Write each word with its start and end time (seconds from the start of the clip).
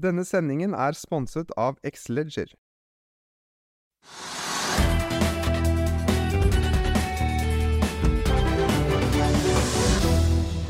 Denne 0.00 0.22
sendingen 0.24 0.72
er 0.72 0.96
sponset 0.96 1.50
av 1.60 1.76
Xleger. 1.84 2.54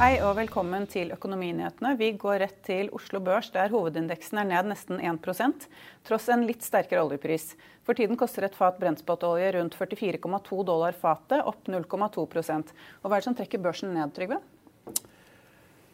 Hei 0.01 0.17
og 0.25 0.33
velkommen 0.41 0.89
til 0.91 1.13
Økonominyhetene. 1.15 1.93
Vi 2.01 2.09
går 2.19 2.41
rett 2.43 2.59
til 2.67 2.91
Oslo 2.97 3.21
Børs, 3.23 3.53
der 3.55 3.71
hovedindeksen 3.71 4.41
er 4.43 4.49
ned 4.51 4.73
nesten 4.73 4.99
1% 4.99 5.69
tross 6.09 6.27
en 6.33 6.47
litt 6.49 6.67
sterkere 6.67 7.05
oljepris. 7.05 7.53
For 7.87 7.95
tiden 7.95 8.19
koster 8.19 8.49
et 8.49 8.57
fat 8.59 8.81
brentspotolje 8.83 9.53
rundt 9.61 9.77
44,2 9.79 10.65
dollar 10.67 10.97
fatet, 10.97 11.45
opp 11.45 11.71
0,2 11.71 12.27
Og 12.27 13.07
Hva 13.07 13.13
er 13.13 13.21
det 13.21 13.29
som 13.29 13.39
trekker 13.39 13.63
børsen 13.63 13.95
ned, 13.95 14.11
Trygve? 14.17 14.41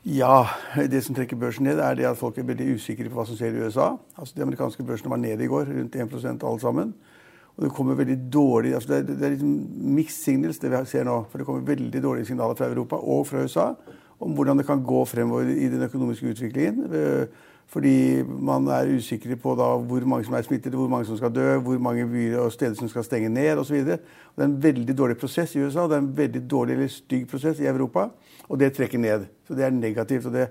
Ja, 0.06 0.46
Det 0.90 1.02
som 1.02 1.14
trekker 1.14 1.36
børsen 1.36 1.64
ned, 1.66 1.80
er 1.82 1.94
det 1.94 2.04
at 2.06 2.16
folk 2.16 2.38
er 2.38 2.46
veldig 2.46 2.76
usikre 2.76 3.08
på 3.10 3.18
hva 3.18 3.24
som 3.26 3.34
skjer 3.34 3.56
i 3.56 3.64
USA. 3.66 3.96
Altså, 4.14 4.34
De 4.36 4.42
amerikanske 4.42 4.84
børsene 4.86 5.10
var 5.10 5.18
nede 5.18 5.42
i 5.42 5.48
går, 5.50 5.66
rundt 5.66 5.96
1 5.96 6.44
alle 6.44 6.60
sammen. 6.60 6.94
Og 7.56 7.64
det 7.64 7.72
kommer 7.72 7.94
veldig 7.94 8.32
dårlig, 8.32 8.74
altså 8.74 8.92
det, 8.92 8.98
er, 8.98 9.02
det 9.16 9.24
er 9.24 9.30
liksom 9.30 9.66
mixed 9.96 10.22
signals 10.22 10.58
det 10.58 10.70
vi 10.70 10.84
ser 10.86 11.04
nå. 11.04 11.24
For 11.30 11.38
det 11.38 11.46
kommer 11.46 11.66
veldig 11.66 12.02
dårlige 12.02 12.26
signaler 12.26 12.54
fra 12.54 12.68
Europa 12.68 12.96
og 12.96 13.26
fra 13.26 13.42
USA 13.42 13.72
om 14.20 14.32
hvordan 14.32 14.58
det 14.58 14.66
kan 14.66 14.84
gå 14.84 15.04
fremover 15.04 15.48
i 15.50 15.68
den 15.68 15.82
økonomiske 15.82 16.30
utviklingen. 16.30 16.86
Eh, 17.66 17.72
fordi 17.76 18.22
man 18.22 18.66
er 18.68 18.96
usikre 18.96 19.36
på 19.36 19.54
hvor 19.54 20.06
mange 20.06 20.24
som 20.24 20.34
er 20.34 20.42
smittet, 20.42 20.72
hvor 20.72 20.88
mange 20.88 21.06
som 21.06 21.16
skal 21.16 21.34
dø, 21.34 21.58
hvor 21.58 21.78
mange 21.78 22.06
byer 22.06 22.38
og 22.38 22.52
steder 22.52 22.74
som 22.74 22.88
skal 22.88 23.04
stenge 23.04 23.28
ned 23.28 23.58
osv. 23.58 23.84
Det 23.84 23.98
er 24.36 24.44
en 24.44 24.62
veldig 24.62 24.98
dårlig 24.98 25.16
prosess 25.16 25.54
i 25.54 25.58
USA, 25.58 25.82
det 25.82 25.92
er 25.92 25.98
en 25.98 26.16
veldig 26.16 26.50
dårlig 26.50 26.72
eller 26.72 26.88
stygg 26.88 27.28
prosess 27.28 27.60
i 27.60 27.66
Europa. 27.66 28.08
Og 28.48 28.60
det 28.60 28.72
trekker 28.72 28.98
ned. 28.98 29.26
Så 29.46 29.54
det 29.54 29.64
er 29.64 29.70
negativt. 29.70 30.26
Og, 30.26 30.32
det, 30.32 30.48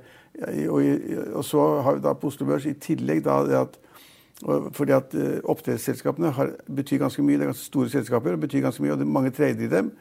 og, 0.70 0.82
og 1.34 1.46
så 1.46 1.82
har 1.82 1.96
vi 1.96 2.02
da 2.02 2.14
på 2.14 2.28
Oslo 2.28 2.46
Børs 2.46 2.66
i 2.66 2.74
tillegg 2.74 3.24
da 3.24 3.62
at 3.62 3.80
fordi 4.76 4.92
at 4.92 5.14
uh, 5.16 5.38
oppdrettsselskapene 5.48 6.28
betyr 6.76 7.00
ganske 7.00 7.24
mye. 7.24 7.38
Det 7.38 7.46
er 7.46 7.52
ganske 7.54 7.70
store 7.70 7.90
selskaper 7.90 8.34
og 8.36 8.42
betyr 8.44 8.66
ganske 8.66 8.84
mye, 8.84 8.92
og 8.92 9.00
det 9.00 9.06
er 9.06 9.14
mange 9.16 9.32
trader 9.32 9.64
i 9.64 9.70
dem. 9.72 9.94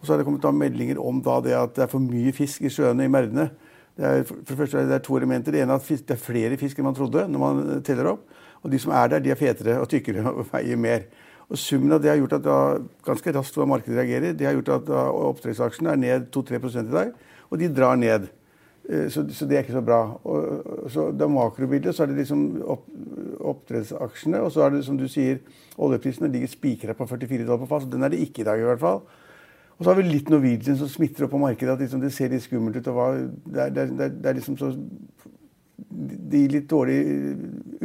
Og 0.00 0.06
så 0.06 0.12
har 0.12 0.20
det 0.20 0.26
kommet 0.26 0.42
da 0.42 0.50
meldinger 0.52 1.00
om 1.00 1.22
da 1.24 1.38
det 1.40 1.54
at 1.56 1.72
det 1.76 1.86
er 1.86 1.90
for 1.90 2.04
mye 2.04 2.32
fisk 2.36 2.62
i 2.68 2.72
sjøene 2.72 3.08
i 3.08 3.08
merdene. 3.08 3.48
Det 3.98 4.06
er, 4.06 4.20
for 4.28 4.42
det 4.46 4.58
første 4.60 4.82
er 4.82 4.90
det 4.92 5.00
to 5.06 5.16
elementer. 5.18 5.54
Det 5.54 5.64
ene 5.64 5.74
er 5.74 5.82
at 5.82 6.04
det 6.06 6.14
er 6.14 6.22
flere 6.22 6.58
fisk 6.60 6.78
enn 6.78 6.86
man 6.86 6.96
trodde 6.96 7.24
når 7.26 7.42
man 7.42 7.62
eh, 7.64 7.80
teller 7.86 8.12
opp. 8.12 8.28
Og 8.62 8.70
de 8.70 8.78
som 8.78 8.94
er 8.94 9.10
der, 9.10 9.22
de 9.22 9.32
er 9.34 9.38
fetere 9.38 9.78
og 9.82 9.88
tykkere 9.90 10.22
og 10.30 10.46
veier 10.52 10.78
mer. 10.78 11.08
Og 11.48 11.58
Summen 11.58 11.96
av 11.96 12.02
det 12.04 12.12
har 12.12 12.18
gjort 12.20 12.36
at 12.38 12.44
da, 12.44 12.58
ganske 13.06 13.32
raskt 13.34 13.56
hvordan 13.56 13.72
markedet 13.72 13.98
reagerer. 13.98 14.36
Det 14.36 14.46
har 14.46 14.54
gjort 14.58 14.74
at 14.76 14.90
oppdrettsaksjene 14.94 15.94
er 15.94 16.02
ned 16.02 16.26
2-3% 16.34 16.90
i 16.90 16.94
dag, 16.94 17.14
og 17.48 17.62
de 17.62 17.70
drar 17.72 17.96
ned. 17.98 18.28
Eh, 18.88 19.08
så, 19.12 19.24
så, 19.34 19.46
det 19.48 19.58
er 19.58 19.66
ikke 19.66 19.76
så 19.76 19.84
bra. 19.84 20.00
Og, 20.24 20.90
så 20.92 21.10
det 21.12 21.24
er 21.24 21.32
makrobildet, 21.32 21.94
så 21.96 22.04
er 22.04 22.12
det 22.12 22.22
liksom 22.22 22.44
opp, 22.64 22.86
oppdrettsaksjene. 23.52 24.40
Og 24.44 24.52
så 24.54 24.64
er 24.64 24.76
det 24.76 24.84
som 24.86 24.98
du 25.00 25.08
sier, 25.10 25.42
oljeprisene 25.76 26.30
ligger 26.32 26.52
spikra 26.52 26.96
på 26.96 27.08
44 27.10 27.44
dollar 27.44 27.64
på 27.64 27.72
fast. 27.74 27.90
Den 27.92 28.06
er 28.06 28.14
det 28.14 28.22
ikke 28.24 28.44
i 28.44 28.48
dag 28.48 28.60
i 28.60 28.68
hvert 28.68 28.84
fall. 28.84 29.02
Og 29.78 29.84
så 29.84 29.92
har 29.92 29.98
vi 30.00 30.08
litt 30.08 30.30
Norwegian 30.32 30.78
som 30.78 30.90
smitter 30.90 31.26
opp 31.26 31.32
på 31.36 31.40
markedet. 31.42 31.76
At 31.76 31.82
liksom 31.84 32.02
det 32.02 32.12
ser 32.14 32.32
litt 32.32 32.42
skummelt 32.42 32.80
ut. 32.80 32.88
og 32.90 33.30
det, 33.46 33.62
er, 33.62 33.74
det, 33.74 33.82
er, 33.84 34.08
det, 34.10 34.26
er, 34.26 34.38
liksom 34.38 34.58
så 34.58 34.72
De 35.88 36.40
gir 36.42 36.54
litt 36.56 36.70
dårlige 36.70 37.36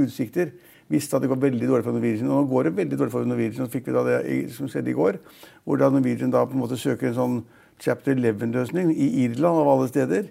utsikter 0.01 0.55
hvis 0.91 1.07
det 1.09 1.29
går 1.29 1.39
veldig 1.41 1.67
dårlig 1.69 1.85
for 1.85 1.95
Norwegian. 1.95 2.29
Og 2.29 2.43
nå 2.43 2.49
går 2.49 2.67
det 2.67 2.77
veldig 2.77 2.97
dårlig 2.99 3.13
for 3.13 3.25
Norwegian. 3.29 3.65
Så 3.65 3.71
fikk 3.71 3.87
vi 3.87 3.95
da 3.95 4.03
det 4.05 4.21
som 4.53 4.69
skjedde 4.69 4.91
i 4.91 4.97
går, 4.97 5.17
hvor 5.63 5.79
da 5.79 5.89
Norwegian 5.89 6.33
da 6.33 6.43
på 6.45 6.57
en 6.57 6.61
måte 6.61 6.77
søker 6.77 7.09
en 7.09 7.17
sånn 7.17 7.37
chapter 7.81 8.13
11-løsning 8.13 8.91
i 8.93 9.07
Irland 9.23 9.61
av 9.63 9.71
alle 9.71 9.87
steder. 9.89 10.27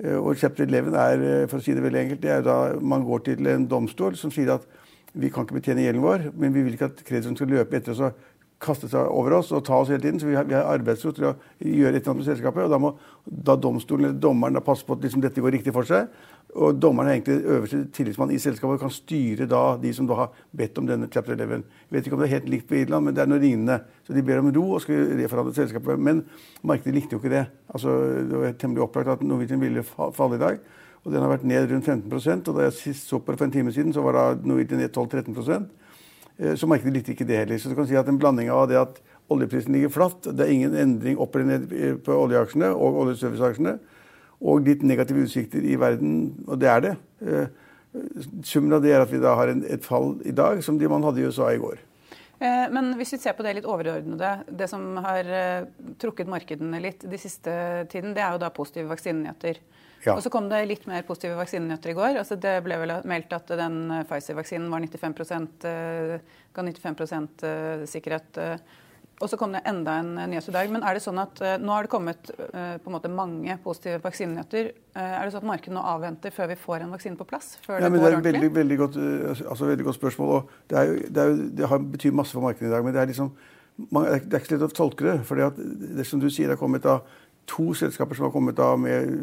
Eh, 0.00 0.16
og 0.16 0.38
chapter 0.40 0.64
11 0.66 0.96
er, 0.96 1.26
eh, 1.42 1.46
for 1.46 1.60
å 1.60 1.64
si 1.64 1.74
det 1.74 1.84
veldig 1.84 2.00
enkelt, 2.00 2.22
det 2.22 2.30
er 2.30 2.42
da 2.46 2.56
man 2.80 3.04
går 3.04 3.24
til 3.28 3.46
en 3.46 3.68
domstol 3.68 4.16
som 4.16 4.32
sier 4.32 4.54
at 4.54 4.66
vi 5.14 5.28
kan 5.28 5.44
ikke 5.44 5.58
betjene 5.60 5.84
gjelden 5.84 6.02
vår, 6.02 6.30
men 6.34 6.54
vi 6.54 6.62
vil 6.64 6.72
ikke 6.72 6.88
at 6.88 7.02
kreditoren 7.04 7.36
skal 7.36 7.52
løpe 7.52 7.76
etter 7.76 7.92
oss 7.92 8.14
kaste 8.62 8.88
seg 8.90 9.10
over 9.10 9.36
oss 9.38 9.50
og 9.54 9.64
ta 9.66 9.76
oss 9.82 9.90
hele 9.92 10.02
tiden. 10.02 10.20
Så 10.20 10.28
vi 10.28 10.36
har, 10.38 10.46
vi 10.48 10.56
har 10.56 10.68
arbeidsro 10.70 11.12
til 11.14 11.28
å 11.28 11.34
gjøre 11.58 11.96
et 11.96 12.02
eller 12.02 12.12
annet 12.12 12.20
med 12.22 12.28
selskapet. 12.28 12.66
Og 12.66 12.72
da 12.72 12.78
må 12.80 12.92
da 13.24 13.56
domstolen 13.58 14.08
eller 14.08 14.20
dommeren 14.22 14.56
da 14.56 14.62
passe 14.64 14.86
på 14.86 14.96
at 14.96 15.04
liksom 15.04 15.22
dette 15.24 15.42
går 15.42 15.56
riktig 15.56 15.74
for 15.74 15.88
seg. 15.88 16.10
Og 16.52 16.76
dommeren 16.76 17.10
er 17.10 17.18
egentlig 17.18 17.54
øverste 17.54 17.80
tillitsmann 17.96 18.34
i 18.34 18.40
selskapet 18.42 18.76
og 18.76 18.84
kan 18.84 18.92
styre 18.92 19.48
da 19.48 19.62
de 19.80 19.92
som 19.96 20.08
da 20.08 20.18
har 20.20 20.44
bedt 20.56 20.78
om 20.80 20.88
denne 20.88 21.08
chapter 21.12 21.34
11. 21.36 21.64
Jeg 21.88 21.96
vet 21.96 22.06
ikke 22.06 22.18
om 22.18 22.22
det 22.22 22.28
er 22.28 22.34
helt 22.36 22.52
likt 22.54 22.68
på 22.70 22.78
Irland, 22.82 23.08
men 23.08 23.16
det 23.16 23.24
er 23.24 23.32
noe 23.32 23.42
lignende. 23.42 23.80
Så 24.06 24.16
de 24.16 24.24
ber 24.26 24.42
om 24.42 24.52
ro 24.52 24.66
og 24.76 24.84
skal 24.84 25.14
reforhandle 25.22 25.56
selskapet. 25.56 25.98
Men 25.98 26.24
markedet 26.62 26.96
likte 26.98 27.16
jo 27.16 27.22
ikke 27.22 27.34
det. 27.34 27.46
Altså, 27.72 27.96
det 28.28 28.44
var 28.44 28.56
temmelig 28.60 28.86
opplagt 28.86 29.14
at 29.16 29.26
Norwegian 29.26 29.62
ville 29.64 29.84
falle 29.86 30.38
i 30.38 30.44
dag. 30.44 30.64
Og 31.02 31.10
den 31.10 31.24
har 31.24 31.32
vært 31.32 31.46
ned 31.48 31.66
rundt 31.66 31.88
15 31.88 32.12
og 32.46 32.54
Da 32.54 32.66
jeg 32.68 32.78
sist 32.78 33.08
så 33.08 33.18
på 33.18 33.32
det 33.32 33.38
for 33.40 33.48
en 33.48 33.54
time 33.54 33.72
siden, 33.72 33.92
så 33.92 34.04
var 34.04 34.12
da 34.12 34.26
Norwegian 34.38 34.78
ned 34.78 34.92
12-13 34.94 35.34
Eh, 35.34 35.81
så 36.58 36.68
markedet 36.70 36.94
likte 36.96 37.14
ikke 37.14 37.26
det 37.28 37.42
heller. 37.42 37.60
Så 37.60 37.70
du 37.70 37.76
kan 37.78 37.88
si 37.88 37.98
at 37.98 38.08
en 38.10 38.18
blanding 38.20 38.50
av 38.52 38.68
det 38.70 38.80
at 38.80 39.00
oljeprisen 39.32 39.74
ligger 39.74 39.92
flatt, 39.92 40.26
det 40.26 40.46
er 40.46 40.52
ingen 40.52 40.76
endring 40.78 41.20
opp 41.20 41.36
eller 41.36 41.48
ned 41.54 41.74
eh, 41.76 41.96
på 42.02 42.16
oljeaksjene 42.24 42.72
og 42.74 43.00
oljeserviceaksjene, 43.04 43.76
og 44.42 44.66
litt 44.66 44.82
negative 44.86 45.22
utsikter 45.26 45.62
i 45.62 45.76
verden, 45.78 46.32
og 46.48 46.58
det 46.60 46.70
er 46.72 46.84
det. 46.86 46.96
Eh, 47.22 47.46
summen 48.48 48.74
av 48.78 48.82
det 48.84 48.94
er 48.94 49.04
at 49.04 49.12
vi 49.12 49.20
da 49.22 49.36
har 49.38 49.52
en, 49.52 49.62
et 49.68 49.84
fall 49.84 50.16
i 50.26 50.34
dag 50.34 50.62
som 50.64 50.78
de 50.80 50.90
man 50.90 51.04
hadde 51.06 51.22
i 51.22 51.28
USA 51.28 51.52
i 51.52 51.60
går. 51.62 51.80
Men 52.42 52.88
hvis 52.98 53.12
vi 53.14 53.18
ser 53.22 53.36
på 53.38 53.44
det 53.46 53.52
litt 53.54 53.66
overordnede, 53.70 54.30
det 54.50 54.66
som 54.66 54.96
har 55.04 55.28
trukket 56.02 56.30
markedene 56.30 56.80
litt 56.82 57.04
de 57.06 57.20
siste 57.20 57.52
tiden, 57.92 58.16
det 58.16 58.24
er 58.24 58.34
jo 58.34 58.40
da 58.42 58.48
positive 58.50 58.90
vaksinenyheter. 58.90 59.60
Ja. 60.02 60.16
Og 60.16 60.22
så 60.24 60.30
kom 60.34 60.48
det 60.50 60.64
litt 60.66 60.86
mer 60.90 61.04
positive 61.06 61.36
vaksinenyheter 61.38 61.92
i 61.92 61.96
går. 61.96 62.16
Altså 62.22 62.38
det 62.40 62.56
ble 62.64 62.78
vel 62.82 62.94
meldt 63.08 63.34
at 63.36 63.50
den 63.58 63.84
eh, 63.94 64.06
Pfizer-vaksinen 64.08 64.70
var 64.72 64.82
95 64.82 65.68
eh, 65.70 66.16
ga 66.52 66.64
95 66.66 67.28
eh, 67.46 67.84
sikkerhet. 67.90 68.40
Og 69.22 69.30
så 69.30 69.38
kom 69.38 69.52
det 69.54 69.62
enda 69.70 69.94
en 70.02 70.16
nyhet 70.18 70.48
i 70.50 70.54
dag. 70.54 70.70
Men 70.74 70.82
er 70.82 70.98
det 70.98 71.04
sånn 71.04 71.20
at 71.22 71.38
nå 71.62 71.70
har 71.70 71.86
det 71.86 71.92
kommet 71.92 72.32
på 72.34 72.90
en 72.90 72.94
måte 72.96 73.10
mange 73.12 73.54
positive 73.62 74.00
vaksinenyheter. 74.02 74.72
Er 74.98 75.22
det 75.22 75.30
sånn 75.34 75.44
at 75.44 75.50
markedet 75.52 75.76
nå 75.76 75.84
avventer 75.92 76.34
før 76.34 76.50
vi 76.50 76.58
får 76.58 76.82
en 76.82 76.94
vaksine 76.96 77.18
på 77.20 77.28
plass? 77.30 77.54
Før 77.62 77.78
ja, 77.78 77.86
det, 77.86 78.02
går 78.02 78.02
det 78.02 78.12
er 78.12 78.18
et 78.18 78.28
veldig, 78.28 78.52
veldig, 78.58 78.78
godt, 78.82 78.98
altså, 79.46 79.68
veldig 79.70 79.86
godt 79.86 80.00
spørsmål. 80.00 80.34
og 80.36 80.50
Det, 80.66 80.78
er 80.78 80.90
jo, 80.90 81.00
det, 81.06 81.22
er 81.22 81.30
jo, 81.30 81.48
det 81.60 81.70
har, 81.70 81.84
betyr 81.94 82.18
masse 82.18 82.34
for 82.34 82.48
markedet 82.48 82.72
i 82.72 82.74
dag. 82.74 82.84
Men 82.84 82.96
det 82.96 83.04
er, 83.04 83.12
liksom, 83.12 83.30
det 83.78 84.02
er 84.10 84.40
ikke 84.42 84.50
så 84.50 84.56
lett 84.56 84.68
å 84.68 84.80
tolke 84.82 85.06
det. 85.06 85.18
For 85.28 85.38
det, 85.38 86.08
som 86.10 86.22
du 86.22 86.26
sier, 86.26 86.50
har 86.50 86.60
kommet 86.60 86.88
av 86.90 87.06
to 87.46 87.72
selskaper 87.78 88.18
som 88.18 88.28
har 88.28 88.34
kommet 88.34 88.58
av 88.62 88.78
med 88.80 89.14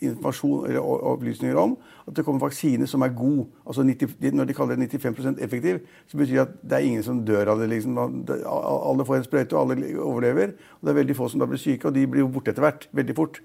informasjon 0.00 0.66
eller 0.68 0.80
opplysninger 1.12 1.58
om 1.60 1.76
at 2.08 2.16
det 2.16 2.24
kommer 2.24 2.42
vaksine 2.46 2.86
som 2.90 3.04
er 3.04 3.14
god. 3.16 3.44
Altså 3.66 3.84
90, 3.86 4.16
når 4.34 4.48
de 4.48 4.56
kaller 4.56 4.76
det 4.76 4.90
95% 4.94 5.42
effektiv, 5.44 5.80
så 6.06 6.16
betyr 6.16 6.34
det 6.34 6.42
at 6.46 6.54
det 6.62 6.78
er 6.78 6.88
ingen 6.88 7.06
som 7.06 7.24
dør 7.26 7.52
av 7.54 7.60
det. 7.60 7.68
Liksom. 7.70 7.98
Alle 8.00 9.06
får 9.06 9.20
en 9.20 9.24
sprøyte, 9.24 9.56
og 9.56 9.70
alle 9.70 9.94
overlever. 10.00 10.54
Og 10.80 10.86
det 10.86 10.94
er 10.94 11.00
veldig 11.02 11.16
få 11.16 11.28
som 11.28 11.40
da 11.40 11.48
blir 11.50 11.60
syke, 11.60 11.88
og 11.88 11.94
de 11.94 12.06
blir 12.06 12.24
jo 12.24 12.32
borte 12.32 12.54
etter 12.54 12.66
hvert. 12.66 12.88
Veldig 12.96 13.16
fort. 13.16 13.42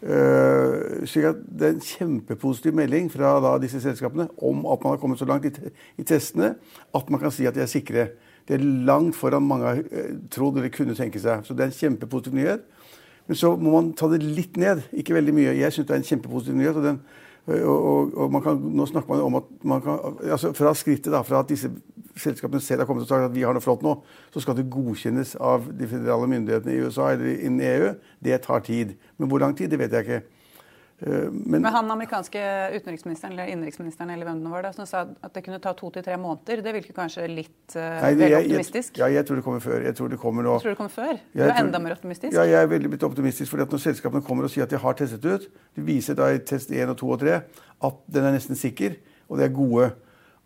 Uh, 0.00 1.04
så 1.04 1.34
det 1.44 1.66
er 1.66 1.74
en 1.74 1.84
kjempepositiv 1.84 2.72
melding 2.72 3.10
fra 3.12 3.34
da, 3.44 3.50
disse 3.60 3.82
selskapene 3.84 4.30
om 4.40 4.62
at 4.72 4.80
man 4.80 4.94
har 4.94 5.00
kommet 5.02 5.20
så 5.20 5.26
langt 5.28 5.44
i, 5.44 5.52
i, 6.00 6.06
testene 6.08 6.54
at 6.96 7.10
man 7.12 7.20
kan 7.20 7.34
si 7.36 7.44
at 7.44 7.52
de 7.52 7.60
er 7.60 7.68
sikre. 7.68 8.06
Det 8.48 8.56
er 8.56 8.64
langt 8.88 9.12
foran 9.18 9.44
mange 9.44 9.68
har 9.68 9.82
uh, 9.84 10.14
trodd 10.32 10.56
eller 10.56 10.72
kunne 10.72 10.96
tenke 10.96 11.20
seg. 11.20 11.44
Så 11.44 11.52
det 11.52 11.66
er 11.66 11.72
en 11.72 11.76
kjempepositiv 11.76 12.38
nyhet. 12.38 12.64
Men 13.30 13.38
så 13.38 13.52
må 13.54 13.70
man 13.70 13.92
ta 13.94 14.08
det 14.10 14.24
litt 14.26 14.56
ned. 14.58 14.80
Ikke 14.90 15.14
veldig 15.14 15.32
mye. 15.36 15.52
Jeg 15.54 15.70
syns 15.70 15.86
det 15.86 15.94
er 15.94 16.00
en 16.00 16.08
kjempepositiv 16.08 16.56
nyhet. 16.58 16.78
og 16.80 16.86
den 16.88 16.96
Og, 17.46 17.60
og, 17.66 18.16
og 18.20 18.42
kan, 18.44 18.58
nå 18.58 18.84
snakker 18.86 19.08
man 19.08 19.22
om 19.24 19.36
at 19.38 19.46
man 19.64 19.80
kan, 19.82 19.98
altså 20.22 20.50
Fra 20.52 20.74
skrittet 20.74 21.12
da, 21.14 21.22
fra 21.24 21.40
at 21.40 21.48
disse 21.48 21.70
selskapene 22.20 22.60
selv 22.60 22.82
har 22.82 22.86
kommet 22.86 23.06
og 23.06 23.08
sagt 23.08 23.24
at 23.24 23.34
vi 23.34 23.46
har 23.46 23.54
noe 23.56 23.64
flott 23.64 23.84
nå, 23.86 23.94
så 24.34 24.42
skal 24.42 24.58
det 24.58 24.66
godkjennes 24.70 25.36
av 25.40 25.70
de 25.72 25.88
federale 25.88 26.26
myndighetene 26.28 26.74
i 26.74 26.82
USA 26.82 27.12
eller 27.14 27.38
innen 27.38 27.62
EU. 27.64 27.94
Det 28.20 28.42
tar 28.44 28.66
tid. 28.66 28.92
Men 29.16 29.30
hvor 29.30 29.40
lang 29.40 29.54
tid, 29.56 29.70
det 29.70 29.78
vet 29.80 29.94
jeg 29.94 30.06
ikke. 30.06 30.20
Eh, 31.00 31.30
men, 31.32 31.62
Men, 31.62 31.72
han 31.72 31.90
amerikanske 31.90 32.40
utenriksministeren 32.74 33.32
eller 33.32 33.48
innenriksministeren 33.48 34.10
eller 34.12 34.28
hvem 34.28 34.42
det 34.44 34.50
var 34.52 34.66
da, 34.66 34.72
som 34.76 34.88
sa 34.88 35.06
at 35.08 35.32
det 35.36 35.42
kunne 35.46 35.60
ta 35.62 35.72
to 35.76 35.88
til 35.94 36.04
tre 36.04 36.18
måneder, 36.20 36.60
det 36.64 36.74
virker 36.76 36.96
kanskje 36.96 37.24
litt 37.30 37.76
uh, 37.76 38.02
nei, 38.02 38.12
veldig 38.18 38.40
optimistisk? 38.42 38.98
Jeg, 38.98 39.00
ja, 39.00 39.08
jeg 39.20 39.28
tror 39.28 39.40
det 39.40 39.46
kommer 39.46 39.64
før. 39.64 39.86
Jeg 39.86 39.96
tror 39.96 40.12
det 40.12 40.20
kommer 40.20 40.44
nå. 40.44 40.58
Du 40.58 40.66
tror 40.66 40.74
det 40.74 40.80
kommer 40.82 40.92
før? 40.92 41.22
Du 41.32 41.46
er 41.46 41.56
enda 41.62 41.80
mer 41.80 41.96
optimistisk? 41.96 42.36
Ja, 42.36 42.44
jeg 42.48 42.60
er 42.60 42.68
veldig 42.68 42.92
blitt 42.92 43.06
optimistisk. 43.08 43.48
fordi 43.54 43.64
at 43.64 43.72
når 43.72 43.84
selskapene 43.86 44.26
kommer 44.26 44.44
og 44.44 44.52
sier 44.52 44.68
at 44.68 44.74
de 44.74 44.82
har 44.82 44.98
testet 44.98 45.24
ut, 45.24 45.48
de 45.48 45.86
viser 45.86 46.18
da 46.20 46.28
i 46.34 46.42
test 46.44 46.74
1 46.74 46.92
og 46.92 47.00
2 47.00 47.10
og 47.16 47.24
3 47.24 47.40
at 47.88 48.04
den 48.12 48.28
er 48.28 48.36
nesten 48.36 48.58
sikker, 48.60 48.98
og 49.30 49.40
de 49.40 49.46
er 49.46 49.54
gode. 49.56 49.88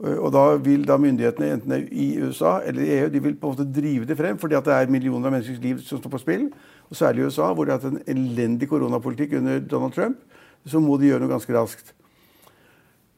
Og 0.05 0.31
da 0.35 0.45
vil 0.59 0.83
da 0.87 0.97
myndighetene, 0.99 1.53
enten 1.55 1.75
det 1.75 1.81
i 1.95 2.07
USA 2.23 2.61
eller 2.67 2.83
i 2.83 2.93
EU, 2.99 3.11
de 3.11 3.23
vil 3.23 3.35
på 3.39 3.51
en 3.51 3.57
måte 3.57 3.67
drive 3.75 4.07
det 4.07 4.17
frem, 4.19 4.39
fordi 4.39 4.59
at 4.59 4.67
det 4.67 4.75
er 4.75 4.91
millioner 4.91 5.31
av 5.31 5.35
menneskers 5.35 5.61
liv 5.63 5.83
som 5.83 5.99
står 5.99 6.15
på 6.15 6.23
spill. 6.23 6.47
Og 6.91 6.99
særlig 6.99 7.23
i 7.23 7.29
USA, 7.31 7.51
hvor 7.55 7.67
det 7.67 7.75
har 7.75 7.83
hatt 7.83 7.91
en 7.91 8.03
elendig 8.11 8.69
koronapolitikk 8.71 9.37
under 9.41 9.63
Donald 9.63 9.95
Trump 9.95 10.23
så 10.67 10.81
må 10.81 10.97
de 10.99 11.11
gjøre 11.11 11.25
noe 11.25 11.35
ganske 11.35 11.55
raskt. 11.55 11.95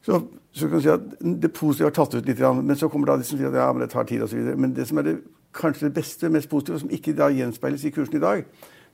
Så, 0.07 0.21
så 0.55 0.69
kan 0.69 0.79
du 0.79 0.85
si 0.85 0.93
at 0.93 1.07
Det 1.43 1.51
positive 1.55 1.89
har 1.89 1.95
tatt 1.95 2.15
ut 2.15 2.27
litt, 2.27 2.41
men 2.41 2.79
så 2.79 2.89
kommer 2.89 3.11
da 3.11 3.19
de 3.19 3.27
som 3.27 3.39
sier 3.39 3.51
at 3.51 3.59
ja, 3.59 3.67
men 3.73 3.83
det 3.83 3.91
tar 3.91 4.07
tid 4.07 4.23
osv. 4.23 4.39
Men 4.55 4.75
det 4.75 4.87
som 4.89 5.01
er 5.03 5.09
det, 5.09 5.17
kanskje 5.57 5.89
det 5.89 5.97
beste, 5.97 6.31
mest 6.31 6.51
positive, 6.51 6.81
som 6.83 6.93
ikke 6.93 7.15
da 7.17 7.31
gjenspeiles 7.33 7.87
i 7.87 7.93
kursen 7.95 8.19
i 8.19 8.23
dag, 8.23 8.45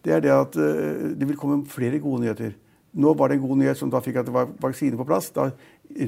det 0.05 0.15
er 0.15 0.23
det 0.25 0.33
at 0.35 0.57
uh, 0.59 1.11
det 1.19 1.29
vil 1.29 1.39
komme 1.39 1.67
flere 1.71 2.01
gode 2.03 2.23
nyheter. 2.25 2.55
Nå 2.93 3.13
var 3.19 3.29
det 3.29 3.39
en 3.39 3.45
god 3.45 3.61
nyhet 3.61 3.79
som 3.79 3.91
da 3.91 4.01
fikk 4.05 4.21
at 4.21 4.29
det 4.29 4.35
var 4.35 4.51
vaksine 4.61 4.99
på 4.99 5.07
plass. 5.09 5.31
Da 5.33 5.51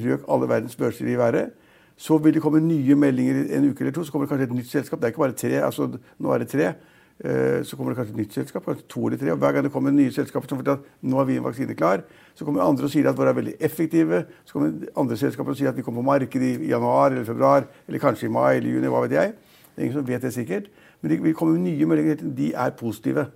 røk 0.05 0.25
alle 0.29 0.49
verdens 0.49 0.75
børser 0.77 1.07
i 1.09 1.17
været. 1.17 1.53
Så 1.97 2.17
vil 2.21 2.35
det 2.35 2.43
komme 2.43 2.59
nye 2.61 2.97
meldinger 2.99 3.45
en 3.55 3.69
uke 3.69 3.81
eller 3.81 3.95
to. 3.95 4.03
Så 4.03 4.13
kommer 4.13 4.27
det 4.27 4.33
kanskje 4.33 4.49
et 4.51 4.57
nytt 4.57 4.69
selskap. 4.69 4.99
Det 4.99 5.07
er 5.07 5.15
ikke 5.15 5.23
bare 5.23 5.39
tre. 5.39 5.53
altså 5.65 5.87
Nå 6.19 6.33
er 6.33 6.43
det 6.43 6.51
tre. 6.51 6.73
Eh, 7.23 7.63
så 7.63 7.77
kommer 7.77 7.93
det 7.93 7.97
kanskje 7.97 8.13
et 8.13 8.19
nytt 8.19 8.33
selskap, 8.33 8.65
kanskje 8.65 8.87
to 8.91 9.07
eller 9.07 9.17
tre. 9.17 9.31
og 9.31 9.37
Hver 9.37 9.51
gang 9.51 9.63
det 9.63 9.71
kommer 9.71 9.91
nye 9.91 10.11
selskaper 10.11 10.47
som 10.47 10.59
forteller 10.59 10.81
at 10.81 11.03
nå 11.07 11.19
er 11.19 11.25
vi 11.29 11.37
en 11.39 11.45
vaksine 11.45 11.75
klar, 11.75 12.03
så 12.35 12.45
kommer 12.45 12.65
andre 12.65 12.89
og 12.89 12.91
sier 12.91 13.07
at 13.07 13.15
våre 13.17 13.31
er 13.31 13.37
veldig 13.37 13.55
effektive. 13.63 14.25
Så 14.43 14.57
kommer 14.57 14.89
andre 14.99 15.17
selskaper 15.19 15.53
og 15.53 15.59
sier 15.59 15.71
at 15.71 15.77
vi 15.77 15.85
kommer 15.85 16.03
på 16.03 16.09
markedet 16.09 16.49
i 16.51 16.69
januar 16.73 17.13
eller 17.13 17.23
februar, 17.27 17.69
eller 17.87 18.03
kanskje 18.03 18.27
i 18.27 18.33
mai 18.35 18.57
eller 18.57 18.73
juni. 18.73 18.91
hva 18.91 19.05
vet 19.05 19.15
jeg. 19.15 19.33
Det 19.71 19.79
er 19.79 19.87
ingen 19.87 19.97
som 19.97 20.07
vet 20.07 20.21
det 20.21 20.33
sikkert. 20.35 20.67
Men 21.01 21.11
det 21.11 21.23
vil 21.23 21.35
komme 21.37 21.59
nye 21.59 21.87
meldinger. 21.87 22.19
De 22.35 22.51
er 22.51 22.75
positive. 22.75 23.27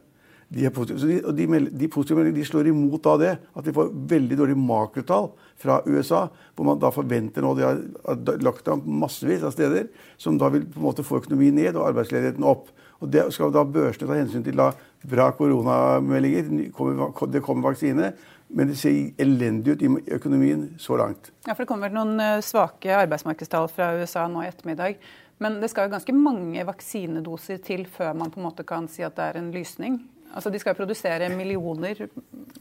De 0.50 0.66
er 0.66 0.74
positive. 0.74 1.00
De, 1.06 1.20
og 1.30 1.38
de, 1.38 1.48
de, 1.70 1.88
positive 1.88 2.18
meldingene 2.18 2.42
de 2.42 2.48
slår 2.50 2.72
imot 2.72 3.04
da 3.06 3.16
det 3.22 3.34
at 3.38 3.68
vi 3.68 3.74
får 3.76 3.92
veldig 4.12 4.38
dårlige 4.40 4.60
makrotall 4.60 5.30
fra 5.62 5.80
USA, 5.86 6.26
hvor 6.56 6.68
man 6.68 6.80
da 6.82 6.90
forventer 6.92 7.46
nå 7.46 7.54
De 7.56 7.68
har 7.68 8.40
lagt 8.42 8.68
an 8.68 8.82
massevis 8.84 9.46
av 9.46 9.54
steder 9.54 9.88
som 10.18 10.40
da 10.42 10.50
vil 10.52 10.66
på 10.66 10.82
en 10.82 10.88
måte 10.90 11.06
få 11.06 11.22
økonomien 11.22 11.56
ned 11.56 11.78
og 11.78 11.88
arbeidsledigheten 11.92 12.48
opp. 12.48 12.72
Og 13.00 13.12
Det 13.14 13.30
skal 13.32 13.54
da 13.56 13.64
børsene 13.64 14.10
ta 14.10 14.18
hensyn 14.18 14.44
til 14.44 14.58
da 14.60 14.74
bra 15.08 15.30
koronameldinger. 15.38 16.50
Det 17.32 17.44
kommer 17.46 17.70
vaksine. 17.70 18.12
Men 18.50 18.72
det 18.72 18.80
ser 18.82 19.22
elendig 19.22 19.76
ut 19.76 19.82
i 19.86 19.90
økonomien 20.16 20.64
så 20.82 20.98
langt. 20.98 21.32
Ja, 21.46 21.54
for 21.54 21.64
Det 21.64 21.70
kommer 21.70 21.94
noen 21.94 22.20
eh, 22.20 22.40
svake 22.42 22.96
arbeidsmarkedstall 22.98 23.70
fra 23.70 23.92
USA 24.00 24.26
nå 24.28 24.42
i 24.44 24.50
ettermiddag. 24.50 24.98
Men 25.40 25.60
det 25.62 25.70
skal 25.72 25.88
jo 25.88 25.94
ganske 25.94 26.16
mange 26.16 26.64
vaksinedoser 26.68 27.62
til 27.64 27.86
før 27.88 28.16
man 28.18 28.32
på 28.34 28.42
en 28.42 28.48
måte 28.50 28.66
kan 28.68 28.90
si 28.92 29.06
at 29.06 29.16
det 29.16 29.28
er 29.30 29.40
en 29.40 29.54
lysning? 29.54 30.02
Altså 30.34 30.50
De 30.50 30.60
skal 30.62 30.76
produsere 30.78 31.30
millioner? 31.34 32.08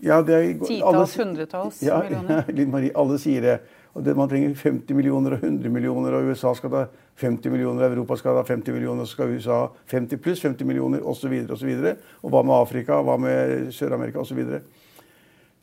Ja, 0.01 0.23
det 0.23 0.37
er, 0.37 0.47
Titalls, 0.63 1.17
hundretalls 1.17 1.83
ja, 1.83 1.99
millioner? 2.05 2.45
Ja, 2.47 2.55
Linn 2.57 2.71
Marie, 2.73 2.93
alle 2.97 3.19
sier 3.21 3.45
det. 3.45 3.59
Og 3.97 4.05
det, 4.05 4.15
Man 4.17 4.29
trenger 4.29 4.55
50 4.55 4.95
millioner 4.95 5.35
og 5.37 5.43
100 5.43 5.73
millioner, 5.73 6.15
og 6.15 6.31
USA 6.31 6.53
skal 6.55 6.71
da 6.71 6.85
50 7.19 7.51
millioner, 7.51 7.89
Europa 7.89 8.17
skal 8.17 8.39
da 8.39 8.45
50 8.47 8.77
millioner, 8.77 9.05
så 9.05 9.17
skal 9.17 9.35
USA 9.35 9.59
50 9.91 10.23
pluss 10.23 10.45
50 10.45 10.69
millioner 10.69 11.03
osv. 11.03 11.33
Og, 11.51 11.59
så 11.59 11.67
videre, 11.67 11.97
og, 12.21 12.29
og 12.29 12.37
hva 12.37 12.45
med 12.47 12.61
Afrika, 12.61 13.01
hva 13.03 13.17
med 13.21 13.73
Sør-Amerika 13.75 14.23
osv. 14.23 14.61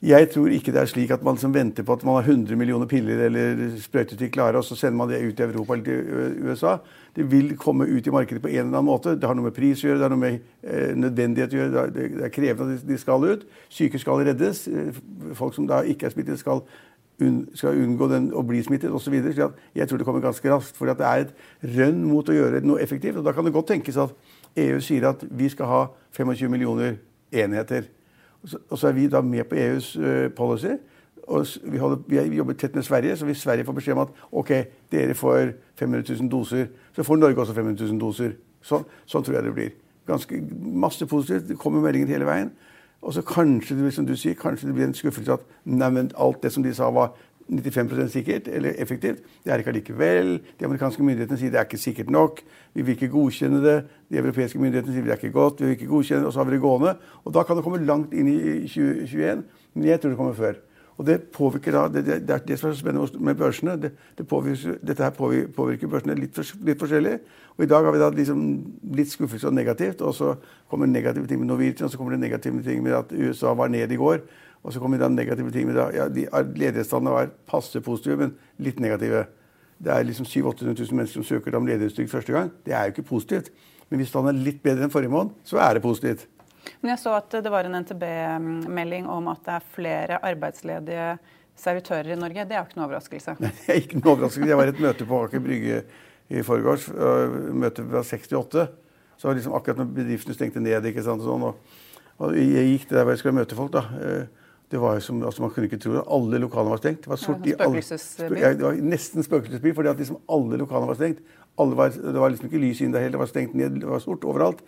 Jeg 0.04 0.28
tror 0.30 0.52
ikke 0.52 0.74
det 0.76 0.82
er 0.82 0.90
slik 0.92 1.12
at 1.16 1.22
man 1.24 1.38
som 1.40 1.54
venter 1.56 1.84
på 1.88 1.96
at 1.96 2.04
man 2.04 2.18
har 2.18 2.28
100 2.28 2.58
millioner 2.60 2.86
piller 2.86 3.22
eller 3.26 3.78
sprøytetrykk 3.80 4.34
klare, 4.36 4.60
og 4.60 4.64
så 4.68 4.76
sender 4.76 4.98
man 4.98 5.10
det 5.10 5.22
ut 5.24 5.40
i 5.40 5.44
Europa 5.44 5.74
eller 5.74 5.86
til 5.86 6.50
USA. 6.50 6.74
Det 7.16 7.32
vil 7.32 7.56
komme 7.58 7.88
ut 7.88 8.08
i 8.08 8.12
markedet 8.12 8.42
på 8.42 8.52
en 8.52 8.56
eller 8.56 8.78
annen 8.78 8.90
måte. 8.90 9.16
Det 9.16 9.24
har 9.24 9.38
noe 9.40 9.48
med 9.48 9.56
pris 9.56 9.84
å 9.84 9.88
gjøre, 9.88 10.02
det 10.02 10.06
har 10.06 10.12
noe 10.12 10.20
med 10.20 10.36
eh, 10.68 10.92
nødvendighet 11.00 11.56
å 11.56 11.62
gjøre. 11.62 11.86
Det 11.96 12.26
er 12.28 12.34
krevende 12.36 12.76
at 12.76 12.84
de 12.90 12.98
skal 13.00 13.24
ut. 13.24 13.48
Syke 13.72 14.02
skal 14.04 14.26
reddes. 14.28 14.68
Eh, 14.68 15.00
folk 15.34 15.56
som 15.56 15.72
da 15.72 15.80
ikke 15.88 16.10
er 16.10 16.16
smittet, 16.18 16.44
skal 16.44 16.66
skal 17.56 17.78
unngå 17.80 18.10
den, 18.12 18.26
å 18.36 18.42
bli 18.44 18.60
smittet 18.60 18.92
osv. 18.92 19.14
Jeg 19.16 19.88
tror 19.88 19.98
det 19.98 20.06
kommer 20.06 20.20
ganske 20.20 20.50
raskt. 20.52 20.76
For 20.76 20.92
det 20.92 21.00
er 21.00 21.24
et 21.24 21.78
rønn 21.78 22.04
mot 22.04 22.28
å 22.28 22.36
gjøre 22.36 22.60
noe 22.66 22.84
effektivt. 22.84 23.16
Og 23.22 23.24
da 23.24 23.32
kan 23.32 23.48
det 23.48 23.56
godt 23.56 23.72
tenkes 23.72 23.96
at 23.96 24.12
EU 24.60 24.82
sier 24.84 25.08
at 25.08 25.24
vi 25.32 25.48
skal 25.52 25.72
ha 25.72 25.84
25 26.18 26.52
millioner 26.52 26.98
enheter. 27.32 27.88
Og 28.70 28.78
så, 28.78 28.88
er 28.88 28.92
vi 28.92 29.08
da 29.08 29.22
med 29.22 29.44
på 29.50 29.56
EUs 29.56 29.96
uh, 29.98 30.28
policy. 30.36 30.76
Og 31.28 31.46
vi, 31.64 31.78
holder, 31.78 31.98
vi, 32.08 32.36
jobber 32.38 32.54
tett 32.54 32.76
med 32.76 32.84
Sverige, 32.84 33.18
så 33.18 33.26
hvis 33.26 33.38
Sverige 33.42 33.66
får 33.66 33.74
beskjed 33.74 33.96
om 33.96 34.04
at 34.04 34.10
ok, 34.32 34.52
dere 34.92 35.14
får 35.14 35.56
500 35.80 36.14
000 36.20 36.32
doser, 36.32 36.68
så 36.94 37.04
får 37.04 37.16
Norge 37.16 37.42
også 37.42 37.54
500 37.54 37.86
000 37.86 38.00
doser. 38.00 38.36
Sånn, 38.62 38.86
sånn 39.06 39.26
tror 39.26 39.40
jeg 39.40 39.48
det 39.48 39.54
blir. 39.54 39.72
Ganske 40.06 40.42
Masse 40.86 41.06
positivt. 41.10 41.48
Det 41.50 41.58
kommer 41.58 41.82
meldinger 41.82 42.14
hele 42.14 42.30
veien. 42.30 42.52
Og 43.02 43.14
så 43.14 43.22
kanskje 43.22 43.78
det, 43.78 43.94
som 43.94 44.06
du 44.06 44.16
sier, 44.18 44.38
kanskje 44.38 44.68
det 44.68 44.76
blir 44.76 44.88
en 44.88 44.94
skuffelse 44.98 45.34
at 45.34 45.44
nei, 45.66 45.90
alt 46.18 46.44
det 46.44 46.52
som 46.54 46.64
de 46.64 46.74
sa 46.74 46.90
var 46.94 47.14
95% 47.50 48.08
sikkert 48.10 48.48
eller 48.48 48.74
effektivt. 48.82 49.22
Det 49.44 49.54
er 49.54 49.62
ikke 49.62 49.70
allikevel. 49.70 50.40
De 50.60 50.66
amerikanske 50.66 51.04
myndighetene 51.04 51.38
sier 51.38 51.54
det 51.54 51.60
er 51.62 51.68
ikke 51.68 51.78
sikkert 51.78 52.10
nok. 52.10 52.42
Vi 52.74 52.82
vil 52.82 52.96
ikke 52.98 53.12
godkjenne 53.14 53.62
det. 53.64 53.76
De 54.10 54.18
europeiske 54.18 54.60
myndighetene 54.60 54.94
sier 54.96 55.06
det 55.06 55.14
er 55.14 55.22
ikke 55.22 55.36
godt. 55.36 55.62
vi 55.62 55.66
vil 55.66 55.78
ikke 55.78 55.92
godkjenne 55.92 56.24
det, 56.24 56.28
Og 56.28 56.34
så 56.34 56.40
har 56.40 56.50
vi 56.50 56.56
det 56.56 56.62
gående. 56.62 56.96
Og 57.24 57.34
da 57.34 57.44
kan 57.44 57.56
det 57.56 57.64
komme 57.64 57.86
langt 57.86 58.14
inn 58.14 58.28
i 58.28 58.40
2021. 58.68 59.44
Men 59.74 59.88
jeg 59.88 60.02
tror 60.02 60.10
det 60.10 60.18
kommer 60.18 60.34
før. 60.34 60.56
Og 60.98 61.06
det 61.06 61.18
påvirker 61.36 61.76
da, 61.76 61.88
det, 61.92 62.06
det, 62.06 62.30
er 62.32 62.44
det 62.48 62.58
som 62.60 62.70
er 62.70 62.74
så 62.74 62.80
spennende 62.80 63.20
med 63.20 63.36
børsene. 63.36 63.76
Det, 63.82 63.92
det 64.18 64.28
påvirker, 64.28 64.78
dette 64.80 65.04
her 65.04 65.12
påvirker 65.12 65.92
børsene 65.92 66.16
litt, 66.16 66.32
for, 66.36 66.48
litt, 66.64 66.80
forskjellig. 66.80 67.18
Og 67.58 67.66
i 67.66 67.68
dag 67.68 67.84
har 67.84 67.92
vi 67.92 68.00
da 68.00 68.10
liksom 68.16 68.46
litt 68.96 69.12
skuffelse 69.12 69.50
og 69.50 69.58
negativt. 69.58 70.02
Og 70.02 70.16
så 70.16 70.34
kommer 70.72 70.88
negative 70.88 71.28
ting 71.28 71.42
med 71.44 71.52
Norwegian, 71.52 71.90
og 71.90 71.92
så 71.92 72.00
kommer 72.00 72.16
det 72.16 72.24
negative 72.24 72.64
ting 72.64 72.84
med 72.84 72.96
at 72.96 73.12
USA 73.12 73.54
var 73.54 73.68
ned 73.68 73.92
i 73.92 74.00
går. 74.00 74.24
Og 74.66 74.74
så 74.74 74.82
kommer 74.82 74.98
det 74.98 75.12
negative 75.14 75.52
ting 75.54 75.68
med 75.70 75.78
da, 75.78 75.90
ja, 75.94 76.08
de, 76.10 76.26
Ledighetstallene 76.58 77.14
var 77.14 77.34
passe 77.46 77.82
positive, 77.86 78.18
men 78.18 78.34
litt 78.66 78.80
negative. 78.82 79.28
Det 79.78 79.92
er 79.94 80.08
liksom 80.08 80.26
700 80.26 80.66
000-800 80.66 80.88
000 80.90 80.98
mennesker 80.98 81.22
som 81.22 81.28
søker 81.28 81.58
om 81.58 81.68
ledighetstrygd 81.70 82.10
første 82.10 82.34
gang. 82.34 82.50
Det 82.66 82.74
er 82.74 82.88
jo 82.88 82.96
ikke 82.96 83.10
positivt. 83.12 83.52
Men 83.92 84.02
hvis 84.02 84.14
tallene 84.14 84.34
er 84.34 84.48
litt 84.48 84.64
bedre 84.66 84.88
enn 84.88 84.94
forrige 84.94 85.14
måned, 85.14 85.36
så 85.46 85.60
er 85.62 85.78
det 85.78 85.84
positivt. 85.86 86.26
Men 86.82 86.96
jeg 86.96 87.02
så 87.04 87.14
at 87.20 87.36
det 87.46 87.52
var 87.54 87.68
en 87.68 87.78
NTB-melding 87.84 89.10
om 89.12 89.30
at 89.30 89.44
det 89.46 89.58
er 89.60 89.68
flere 89.76 90.20
arbeidsledige 90.26 91.10
servitører 91.60 92.16
i 92.16 92.20
Norge. 92.20 92.48
Det 92.48 92.56
er 92.56 92.64
jo 92.64 92.70
ikke 92.70 92.80
noe 92.80 92.88
overraskelse? 92.88 93.36
Nei, 93.44 93.52
det 93.60 93.68
er 93.70 93.84
ikke 93.84 94.00
noe 94.00 94.16
overraskelse. 94.16 94.50
Jeg 94.50 94.60
var 94.60 94.72
i 94.72 94.74
et 94.74 94.82
møte 94.88 95.08
på 95.10 95.20
Aker 95.28 95.44
Brygge 95.44 95.84
i 96.34 96.42
forgårs. 96.46 96.88
Møtet 97.54 97.86
fra 97.92 98.02
68. 98.02 98.66
Så 99.16 99.30
var 99.30 99.38
liksom 99.38 99.54
akkurat 99.56 99.80
når 99.80 99.92
bedriftene 99.96 100.36
stengte 100.36 100.64
ned. 100.64 100.90
ikke 100.90 101.06
sant, 101.06 101.22
og 101.22 101.30
sånn, 101.30 101.46
og, 101.52 101.84
og 102.18 102.36
Jeg 102.40 102.72
gikk 102.72 102.90
der 102.90 103.06
hvor 103.06 103.14
jeg 103.14 103.22
skulle 103.22 103.38
møte 103.38 103.60
folk. 103.60 103.76
da, 103.76 103.86
eh, 104.02 104.45
det 104.76 104.82
var 104.84 105.00
som, 105.00 105.22
altså 105.24 105.42
Man 105.42 105.52
kunne 105.56 105.70
ikke 105.70 105.80
tro 105.80 105.94
det. 105.96 106.04
Alle 106.12 106.40
lokalene 106.44 106.76
var 106.76 106.82
stengt. 106.82 107.06
Det 107.06 107.12
var, 107.14 107.20
sort 107.22 107.46
ja, 107.48 107.56
spøkelsesby? 107.56 108.40
Ja, 108.42 108.52
det 108.54 108.66
var 108.66 108.82
nesten 108.84 109.24
spøkelsesby, 109.24 109.72
fordi 109.78 109.92
at 109.92 110.02
liksom 110.02 110.20
alle 110.28 110.60
lokalene 110.60 110.92
var 110.92 111.00
stengt. 111.00 111.22
Var, 111.56 111.94
det 111.96 112.20
var 112.20 112.34
liksom 112.34 112.50
ikke 112.50 112.60
lys 112.60 112.82
inne 112.84 112.98
der 112.98 113.06
heller. 113.06 113.16
Det 113.16 113.24
var 113.24 113.32
stengt 113.32 113.56
ned, 113.56 113.80
det 113.80 113.88
var 113.88 114.04
sort 114.04 114.28
overalt. 114.28 114.60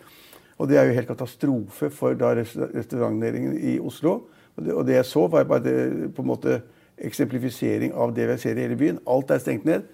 Og 0.58 0.68
det 0.68 0.78
er 0.78 0.88
jo 0.88 0.96
helt 0.96 1.10
katastrofe 1.10 1.90
for 1.94 2.16
da 2.18 2.32
restaurantnæringen 2.38 3.58
i 3.60 3.76
Oslo. 3.78 4.22
Og 4.56 4.64
det, 4.64 4.74
og 4.74 4.86
det, 4.86 4.94
jeg 4.94 5.04
så, 5.04 5.26
var 5.26 5.44
bare 5.44 5.64
det, 5.64 6.14
på 6.16 6.24
en 6.24 6.32
måte 6.32 6.60
eksemplifisering 6.98 7.92
av 7.94 8.16
det 8.16 8.26
vi 8.32 8.38
ser 8.40 8.56
i 8.56 8.64
hele 8.64 8.80
byen. 8.80 9.02
Alt 9.06 9.30
er 9.30 9.44
stengt 9.44 9.68
ned. 9.68 9.84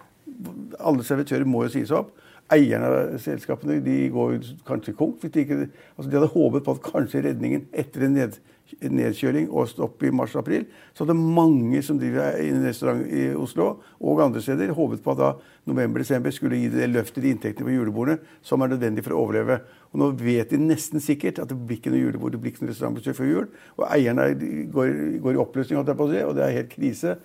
Alle 0.79 1.05
servitører 1.05 1.45
må 1.45 1.67
jo 1.67 1.75
sies 1.75 1.93
opp. 1.93 2.15
Eierne 2.55 2.87
av 2.87 3.19
selskapene 3.25 3.81
de 3.83 3.99
går 4.15 4.39
kanskje 4.69 4.95
konk. 4.97 5.27
De, 5.27 5.43
ikke, 5.43 5.67
altså 5.97 6.09
de 6.09 6.21
hadde 6.21 6.33
håpet 6.33 6.65
på 6.65 6.79
at 6.79 6.87
kanskje 6.87 7.27
redningen 7.27 7.67
etter 7.75 8.07
en 8.07 8.19
ned, 8.21 8.39
nedkjøling 8.83 9.51
og 9.51 9.69
stopp 9.71 10.03
i 10.05 10.13
mars-april, 10.15 10.65
så 10.95 11.05
hadde 11.05 11.17
mange 11.19 11.83
som 11.85 11.99
driver 12.01 12.39
i 12.41 12.49
en 12.53 12.65
restaurant 12.65 13.05
i 13.07 13.27
Oslo 13.39 13.69
og 14.01 14.23
andre 14.25 14.43
steder, 14.45 14.73
håpet 14.75 15.05
på 15.05 15.15
at 15.15 15.21
da 15.21 15.31
november-desember 15.71 16.35
skulle 16.35 16.59
gi 16.61 16.73
det 16.73 16.91
løftet 16.93 17.25
i 17.25 17.33
inntektene 17.35 17.69
på 17.69 17.77
julebordene 17.77 18.43
som 18.45 18.65
er 18.65 18.75
nødvendig 18.75 19.05
for 19.07 19.17
å 19.17 19.23
overleve. 19.25 19.61
Og 19.93 20.03
nå 20.03 20.11
vet 20.21 20.53
de 20.53 20.61
nesten 20.61 21.03
sikkert 21.03 21.41
at 21.43 21.51
det 21.51 21.59
blir 21.59 21.81
ikke 21.81 21.95
noe 21.95 22.03
julebord, 22.03 22.35
det 22.35 22.43
blir 22.43 22.55
ikke 22.55 22.67
noe 22.67 22.75
restaurantbesøk 22.75 23.19
før 23.21 23.31
jul. 23.31 23.49
Og 23.79 23.87
eierne 23.89 24.29
går, 24.75 24.93
går 25.25 25.39
i 25.39 25.43
oppløsning, 25.45 25.81
og 25.81 25.89
det 26.37 26.45
er 26.45 26.59
helt 26.59 26.75
krise. 26.75 27.17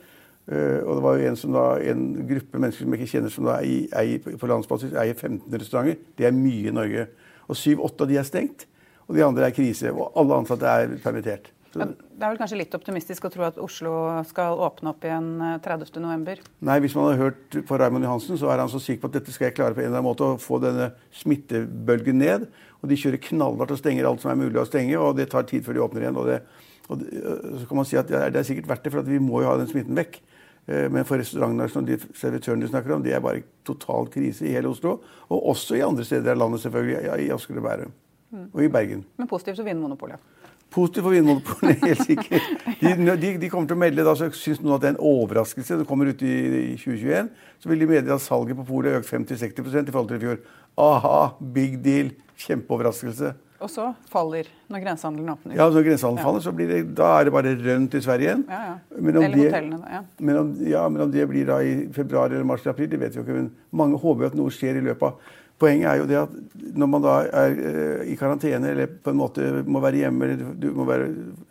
Uh, 0.49 0.81
og 0.81 0.95
det 0.97 1.01
var 1.05 1.17
jo 1.19 1.29
en, 1.29 1.53
da, 1.53 1.63
en 1.91 2.05
gruppe 2.25 2.59
mennesker 2.61 2.81
som 2.81 2.93
jeg 2.95 3.03
ikke 3.03 3.11
kjenner, 3.11 3.33
som 3.33 3.45
da 3.45 3.59
eier, 3.61 4.23
på 4.41 4.49
landsbasis 4.49 4.95
eier 4.97 5.13
15 5.13 5.59
restauranter. 5.61 5.99
Det 6.17 6.25
er 6.25 6.33
mye 6.33 6.71
i 6.71 6.73
Norge. 6.73 7.05
Og 7.49 7.57
syv-åtte 7.57 8.05
av 8.05 8.09
de 8.09 8.17
er 8.17 8.25
stengt 8.25 8.65
og 9.09 9.17
de 9.17 9.25
andre 9.25 9.49
er 9.49 9.55
krise. 9.55 9.89
Og 9.91 10.13
alle 10.19 10.37
ansatte 10.37 10.69
er 10.69 10.93
permittert. 11.01 11.49
Så, 11.69 11.85
det 11.85 12.25
er 12.25 12.31
vel 12.31 12.39
kanskje 12.39 12.57
litt 12.57 12.73
optimistisk 12.73 13.27
å 13.27 13.29
tro 13.29 13.43
at 13.45 13.59
Oslo 13.61 13.91
skal 14.25 14.57
åpne 14.65 14.89
opp 14.89 15.03
igjen 15.05 15.27
30.11.? 15.61 16.31
Eh, 16.31 16.47
Nei, 16.65 16.77
hvis 16.81 16.95
man 16.97 17.11
har 17.11 17.19
hørt 17.19 17.59
på 17.69 17.77
Raymond 17.77 18.07
Johansen, 18.07 18.39
så 18.41 18.49
er 18.49 18.63
han 18.63 18.71
så 18.71 18.81
sikker 18.81 19.03
på 19.03 19.11
at 19.11 19.19
dette 19.19 19.35
skal 19.35 19.49
jeg 19.49 19.57
klare 19.59 19.77
på 19.77 19.83
en 19.83 19.91
eller 19.91 19.99
annen 19.99 20.09
måte 20.09 20.25
å 20.25 20.39
få 20.41 20.57
denne 20.63 20.91
smittebølgen 21.21 22.17
ned. 22.21 22.47
Og 22.81 22.89
de 22.89 22.97
kjører 22.97 23.21
knallhardt 23.27 23.75
og 23.75 23.81
stenger 23.81 24.09
alt 24.09 24.25
som 24.25 24.33
er 24.33 24.41
mulig 24.41 24.57
å 24.61 24.65
stenge, 24.65 24.97
og 24.97 25.19
det 25.19 25.29
tar 25.29 25.45
tid 25.49 25.65
før 25.67 25.77
de 25.77 25.85
åpner 25.85 26.07
igjen. 26.07 26.17
Og, 26.17 26.31
det, 26.31 26.65
og 26.89 27.03
det, 27.03 27.21
så 27.61 27.69
kan 27.69 27.81
man 27.83 27.89
si 27.91 28.01
at 28.01 28.09
det 28.09 28.33
er 28.33 28.49
sikkert 28.49 28.73
verdt 28.73 28.89
det, 28.89 28.95
for 28.97 29.13
vi 29.13 29.21
må 29.21 29.43
jo 29.43 29.51
ha 29.51 29.55
den 29.61 29.69
smitten 29.69 29.97
vekk. 29.99 30.21
Eh, 30.65 30.89
men 30.89 31.05
for 31.05 31.21
restaurantene 31.21 31.69
som 31.69 31.85
de 31.85 32.01
servitørene 32.17 32.65
du 32.65 32.73
snakker 32.73 32.97
om, 32.97 33.05
det 33.05 33.13
er 33.13 33.25
bare 33.25 33.45
total 33.67 34.09
krise 34.09 34.49
i 34.49 34.57
hele 34.57 34.73
Oslo. 34.73 35.03
Og 35.29 35.53
også 35.53 35.77
i 35.77 35.85
andre 35.85 36.07
steder 36.07 36.33
av 36.33 36.47
landet, 36.47 36.65
selvfølgelig. 36.65 37.03
I 37.29 37.33
Asker 37.37 37.61
og 37.61 37.69
Bærum. 37.69 37.97
Mm. 38.29 38.45
Og 38.53 38.62
i 38.63 38.69
Bergen. 38.71 39.05
Men 39.17 39.27
positivt 39.27 39.57
for 39.57 39.67
Vinmonopolet? 39.67 40.21
Positivt 40.69 41.03
for 41.03 41.15
Vinmonopolet, 41.15 41.81
helt 41.89 42.05
sikkert. 42.05 42.45
De, 42.81 42.93
de, 42.93 43.33
de, 43.41 43.50
kommer 43.50 43.69
til 43.69 43.77
å 43.77 43.81
melde, 43.81 44.05
da, 44.05 44.13
så 44.17 44.29
syns 44.38 44.62
noen 44.62 44.77
at 44.77 44.86
det 44.86 44.91
er 44.91 44.95
en 44.98 45.03
overraskelse. 45.12 45.79
Det 45.81 45.89
kommer 45.89 46.12
ut 46.12 46.21
i, 46.21 46.36
i 46.62 46.77
2021. 46.77 47.29
Så 47.59 47.71
vil 47.71 47.81
de 47.83 47.89
meddele 47.89 48.17
at 48.19 48.25
salget 48.25 48.59
på 48.59 48.67
polet 48.69 48.93
har 48.93 49.01
økt 49.01 49.09
50-60 49.09 49.89
i 49.89 49.93
forhold 49.93 50.12
til 50.12 50.21
i 50.21 50.25
fjor. 50.27 50.41
Aha, 50.79 51.19
big 51.57 51.79
deal. 51.86 52.13
Kjempeoverraskelse. 52.39 53.33
Og 53.59 53.67
så 53.67 53.89
faller 54.07 54.48
når 54.71 54.83
grensehandelen 54.86 55.33
åpner. 55.33 55.55
Ja, 55.57 55.65
når 55.67 55.83
grensehandelen 55.89 56.21
ja. 56.21 56.27
faller, 56.29 56.43
så 56.45 56.53
blir 56.55 56.69
det, 56.71 56.79
da 56.95 57.09
er 57.17 57.27
det 57.27 57.33
bare 57.36 57.51
rønt 57.59 57.98
i 57.98 58.01
Sverige 58.05 58.29
igjen. 58.29 58.45
Ja, 58.48 58.59
ja. 58.69 58.75
eller 58.95 59.19
det, 59.19 59.41
hotellene, 59.41 59.79
da. 59.81 59.98
Ja. 59.98 60.01
Men 60.29 60.39
om, 60.39 60.53
ja, 60.63 60.86
men 60.88 61.03
om 61.03 61.12
det 61.12 61.25
blir 61.27 61.50
da 61.50 61.59
i 61.65 61.74
februar 61.95 62.31
eller 62.31 62.48
mars 62.48 62.63
eller 62.63 62.77
april, 62.77 62.91
det 62.93 63.01
vet 63.01 63.17
vi 63.17 63.19
jo 63.19 63.25
ikke. 63.25 63.36
Men 63.41 63.51
mange 63.81 64.00
håper 64.00 64.25
jo 64.25 64.31
at 64.31 64.38
noe 64.39 64.53
skjer 64.55 64.79
i 64.79 64.86
løpet 64.86 65.09
av 65.09 65.36
Poenget 65.59 65.89
er 65.91 65.99
jo 65.99 66.07
det 66.07 66.17
at 66.21 66.35
når 66.79 66.87
man 66.87 67.03
da 67.03 67.15
er 67.27 67.57
uh, 67.59 68.07
i 68.07 68.15
karantene 68.19 68.71
eller 68.71 68.87
på 69.03 69.11
en 69.11 69.19
måte 69.19 69.49
må 69.67 69.81
være 69.83 70.05
hjemme, 70.05 70.25
eller 70.25 70.53
du 70.55 70.69
må 70.75 70.85
være, 70.87 71.09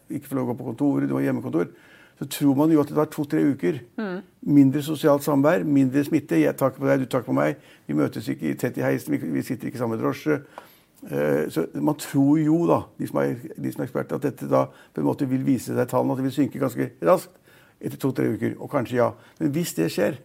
ikke 0.09 0.31
få 0.31 0.39
lov 0.39 0.47
å 0.47 0.53
gå 0.53 0.59
på 0.61 0.69
kontoret, 0.71 1.09
du 1.09 1.13
må 1.13 1.21
ha 1.21 1.27
hjemmekontor, 1.27 1.69
så 2.19 2.27
tror 2.35 2.57
man 2.59 2.73
jo 2.73 2.81
at 2.83 2.89
det 2.91 2.97
tar 2.99 3.11
to-tre 3.13 3.43
uker. 3.53 3.83
Mm. 4.01 4.23
Mindre 4.59 4.83
sosialt 4.83 5.23
samvær, 5.23 5.63
mindre 5.65 6.03
smitte. 6.07 6.41
Jeg 6.41 6.57
takker 6.59 6.83
på 6.83 6.89
deg, 6.89 7.05
du 7.05 7.11
takker 7.11 7.31
på 7.31 7.37
meg. 7.37 7.61
Vi 7.87 7.95
møtes 7.99 8.27
ikke 8.33 8.57
tett 8.59 8.81
i 8.81 8.87
heisen, 8.87 9.15
vi, 9.15 9.45
sitter 9.47 9.69
ikke 9.69 9.79
i 9.79 9.83
samme 9.85 10.01
drosje. 10.01 10.41
Uh, 11.05 11.45
så 11.53 11.69
man 11.77 11.99
tror 12.01 12.41
jo, 12.43 12.63
da, 12.71 12.81
de 12.99 13.11
som, 13.11 13.21
er, 13.23 13.37
de 13.55 13.75
som 13.75 13.85
er 13.85 13.91
eksperter, 13.91 14.19
at 14.19 14.25
dette 14.25 14.49
da 14.51 14.65
på 14.73 15.05
en 15.05 15.07
måte 15.07 15.29
vil 15.31 15.45
vise 15.47 15.77
seg 15.77 15.93
tallene, 15.93 16.17
at 16.17 16.23
det 16.23 16.31
vil 16.31 16.37
synke 16.41 16.63
ganske 16.65 16.91
raskt 17.07 17.37
etter 17.79 18.01
to-tre 18.01 18.33
uker. 18.33 18.57
Og 18.59 18.73
kanskje 18.73 18.99
ja. 18.99 19.13
Men 19.39 19.53
hvis 19.55 19.77
det 19.79 19.93
skjer, 19.95 20.19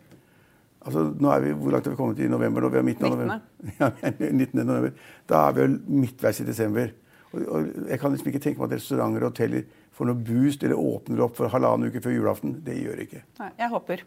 Altså, 0.84 1.04
nå 1.20 1.30
er 1.32 1.46
vi, 1.46 1.52
Hvor 1.52 1.72
langt 1.72 1.86
har 1.86 1.94
vi 1.94 2.00
kommet 2.00 2.20
i 2.20 2.28
november? 2.28 2.62
nå? 2.62 2.70
Vi 2.70 2.78
er 2.78 2.88
midten 2.88 3.06
av 3.06 3.16
november. 3.16 3.40
Ja, 3.80 3.92
19. 4.30 4.66
november. 4.66 4.92
Da 5.30 5.46
er 5.48 5.56
vi 5.56 5.62
jo 5.62 6.00
midtveis 6.02 6.42
i 6.44 6.48
desember. 6.48 6.92
Og, 7.32 7.46
og, 7.48 7.70
Jeg 7.90 8.00
kan 8.00 8.12
liksom 8.12 8.34
ikke 8.34 8.44
tenke 8.44 8.62
meg 8.62 8.72
at 8.72 8.80
restauranter 8.80 9.24
og 9.24 9.32
hoteller 9.32 9.64
får 9.94 10.10
noe 10.10 10.26
boost 10.28 10.66
eller 10.66 10.80
åpner 10.80 11.24
opp 11.24 11.38
for 11.38 11.54
halvannen 11.54 11.90
uke 11.90 12.02
før 12.04 12.18
julaften. 12.18 12.58
Det 12.66 12.76
gjør 12.82 13.06
ikke. 13.06 13.24
Nei, 13.40 13.50
Jeg 13.62 13.74
håper. 13.74 14.04